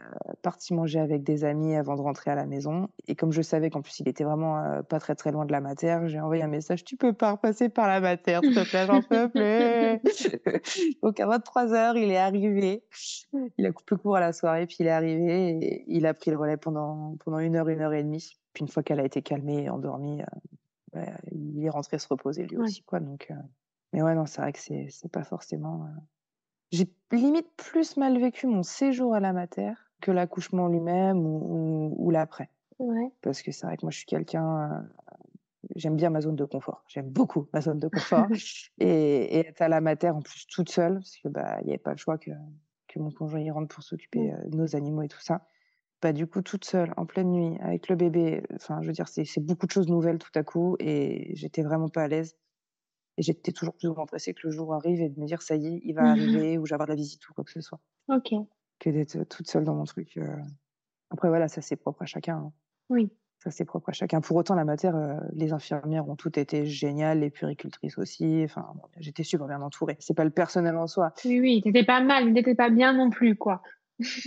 [0.42, 2.88] parti manger avec des amis avant de rentrer à la maison.
[3.06, 5.52] Et comme je savais qu'en plus, il était vraiment euh, pas très très loin de
[5.52, 8.68] la mater, j'ai envoyé un message Tu peux pas repasser par la mater, s'il te
[8.68, 10.94] plaît, j'en peux plus.
[11.02, 12.82] Donc à 23 heures, il est arrivé.
[13.56, 16.30] Il a coupé court à la soirée, puis il est arrivé et il a pris
[16.30, 18.36] le relais pendant, pendant une heure, une heure et demie.
[18.52, 20.56] Puis une fois qu'elle a été calmée et endormie, euh,
[21.32, 23.00] il est rentré se reposer lui aussi, quoi.
[23.00, 23.32] Donc,
[23.92, 25.88] mais ouais, non, c'est vrai que c'est, c'est pas forcément.
[26.70, 32.10] J'ai limite plus mal vécu mon séjour à la mater que l'accouchement lui-même ou, ou,
[32.10, 32.50] l'après.
[32.78, 33.10] Ouais.
[33.22, 34.86] Parce que c'est vrai que moi, je suis quelqu'un.
[35.74, 36.84] J'aime bien ma zone de confort.
[36.88, 38.26] J'aime beaucoup ma zone de confort.
[38.78, 41.78] et, être à la mater en plus toute seule, parce que bah, il n'y avait
[41.78, 42.30] pas le choix que,
[42.86, 45.46] que mon conjoint y rentre pour s'occuper de nos animaux et tout ça.
[46.00, 49.08] Bah, du coup, toute seule, en pleine nuit, avec le bébé, enfin, je veux dire,
[49.08, 52.36] c'est beaucoup de choses nouvelles tout à coup et j'étais vraiment pas à l'aise.
[53.16, 55.66] Et j'étais toujours plus stressée que le jour arrive et de me dire, ça y
[55.66, 57.80] est, il va arriver ou j'avoir de la visite ou quoi que ce soit.
[58.08, 58.32] Ok.
[58.78, 60.16] Que d'être toute seule dans mon truc.
[61.10, 62.36] Après, voilà, ça c'est propre à chacun.
[62.36, 62.52] Hein.
[62.90, 63.10] Oui.
[63.42, 64.20] Ça c'est propre à chacun.
[64.20, 68.42] Pour autant, la matière, les infirmières ont toutes été géniales, les puricultrices aussi.
[68.44, 69.96] Enfin, j'étais super bien entourée.
[69.98, 71.12] C'est pas le personnel en soi.
[71.24, 73.62] Oui, oui, t'étais pas mal, t'étais pas bien non plus, quoi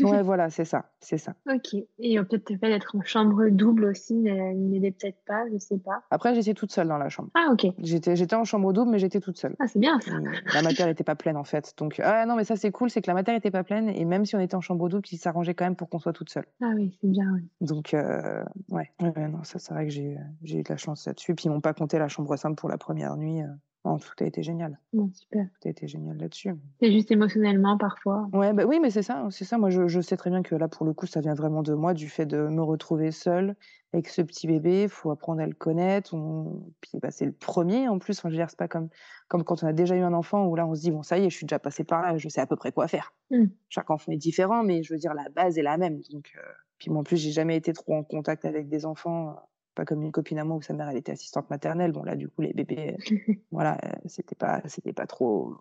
[0.04, 1.34] ouais, voilà, c'est ça, c'est ça.
[1.52, 1.76] Ok.
[2.00, 6.04] Et peut-être le fait d'être en chambre double aussi n'aidait peut-être pas, je sais pas.
[6.12, 7.30] Après, j'étais toute seule dans la chambre.
[7.34, 7.68] Ah, ok.
[7.80, 9.56] J'étais, j'étais en chambre double, mais j'étais toute seule.
[9.60, 10.12] Ah, c'est bien ça.
[10.54, 11.74] La matière n'était pas pleine en fait.
[11.78, 14.06] Donc, ah non, mais ça c'est cool, c'est que la matière n'était pas pleine et
[14.06, 16.30] même si on était en chambre double, il s'arrangeait quand même pour qu'on soit toute
[16.30, 16.46] seule.
[16.62, 17.48] Ah oui, c'est bien, oui.
[17.62, 18.90] Donc, euh, ouais.
[19.02, 19.28] ouais.
[19.28, 21.36] non, ça c'est vrai que j'ai, j'ai eu de la chance là-dessus.
[21.36, 23.42] Puis ils m'ont pas compté la chambre simple pour la première nuit.
[23.86, 23.98] Euh.
[23.98, 24.78] Tout a été génial.
[24.94, 25.48] Bon, super.
[25.60, 26.54] Tout a été génial là-dessus.
[26.80, 28.28] C'est juste émotionnellement parfois.
[28.32, 29.58] Ouais, bah oui, mais c'est ça, c'est ça.
[29.58, 31.74] Moi, je, je, sais très bien que là, pour le coup, ça vient vraiment de
[31.74, 33.56] moi, du fait de me retrouver seule
[33.94, 34.84] avec ce petit bébé.
[34.84, 36.14] Il faut apprendre à le connaître.
[36.14, 36.64] On...
[36.82, 38.20] Puis, bah, c'est le premier en plus.
[38.20, 38.90] Enfin, je veux dire, c'est pas comme,
[39.28, 41.18] comme quand on a déjà eu un enfant où là, on se dit, bon, ça
[41.18, 43.14] y est, je suis déjà passée par là, je sais à peu près quoi faire.
[43.32, 43.46] Mmh.
[43.70, 46.02] Chaque enfant est différent, mais je veux dire, la base est la même.
[46.12, 46.42] Donc, euh,
[46.78, 49.38] Puis, moi, en plus, j'ai jamais été trop en contact avec des enfants
[49.76, 51.92] pas comme une copine à moi où sa mère elle était assistante maternelle.
[51.92, 52.98] Bon là du coup les bébés,
[53.52, 55.56] voilà, c'était pas c'était pas trop.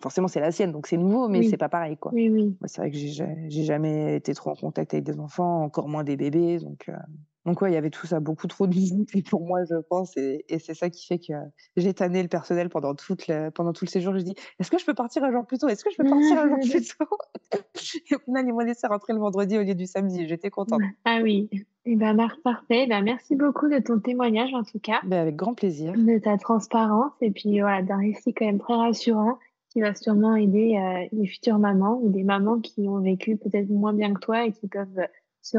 [0.00, 2.12] forcément c'est la sienne donc c'est nouveau mais c'est pas pareil quoi.
[2.14, 2.56] Oui, oui.
[2.66, 6.16] c'est vrai que j'ai jamais été trop en contact avec des enfants, encore moins des
[6.16, 6.88] bébés donc.
[6.88, 6.96] Euh,
[7.44, 10.16] donc ouais, il y avait tout ça, beaucoup trop de visites pour moi, je pense,
[10.16, 11.32] et, et c'est ça qui fait que
[11.76, 14.14] j'ai tanné le personnel pendant, toute pendant tout le séjour.
[14.16, 15.68] Je dis, est-ce que je peux partir un jour plus tôt?
[15.68, 17.18] Est-ce que je peux partir un jour plus tôt?
[18.10, 20.26] Et au final, ils m'ont laissé rentrer le vendredi au lieu du samedi.
[20.26, 20.80] J'étais contente.
[21.04, 21.48] Ah oui,
[21.84, 22.86] eh ben, parfait.
[22.86, 25.00] Ben, merci beaucoup de ton témoignage, en tout cas.
[25.04, 25.92] Ben, avec grand plaisir.
[25.92, 29.38] De ta transparence, et puis voilà, d'un récit quand même très rassurant
[29.70, 33.68] qui va sûrement aider euh, les futures mamans ou des mamans qui ont vécu peut-être
[33.68, 35.00] moins bien que toi et qui peuvent
[35.44, 35.58] se,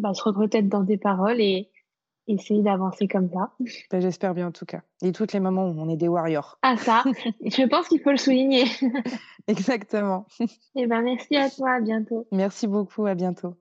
[0.00, 1.68] bah, se regretter dans des paroles et
[2.28, 3.52] essayer d'avancer comme ça.
[3.90, 4.82] Ben, J'espère bien en tout cas.
[5.02, 6.58] Et toutes les mamans, on est des warriors.
[6.62, 7.02] Ah ça,
[7.44, 8.64] je pense qu'il faut le souligner.
[9.48, 10.26] Exactement.
[10.40, 10.46] Et
[10.76, 12.26] eh ben merci à toi, à bientôt.
[12.32, 13.54] Merci beaucoup, à bientôt.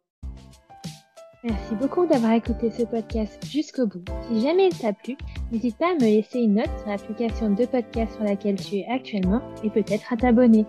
[1.43, 4.03] Merci beaucoup d'avoir écouté ce podcast jusqu'au bout.
[4.28, 5.16] Si jamais il t'a plu,
[5.51, 8.88] n'hésite pas à me laisser une note sur l'application de podcast sur laquelle tu es
[8.89, 10.66] actuellement et peut-être à t'abonner.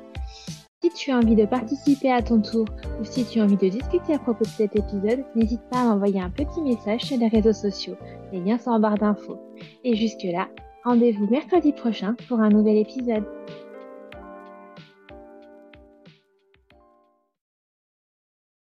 [0.87, 2.65] Si tu as envie de participer à ton tour
[3.01, 5.85] ou si tu as envie de discuter à propos de cet épisode, n'hésite pas à
[5.87, 7.97] m'envoyer un petit message sur les réseaux sociaux.
[8.33, 9.37] Les liens sont en barre d'infos.
[9.83, 10.47] Et jusque là,
[10.85, 13.25] rendez-vous mercredi prochain pour un nouvel épisode.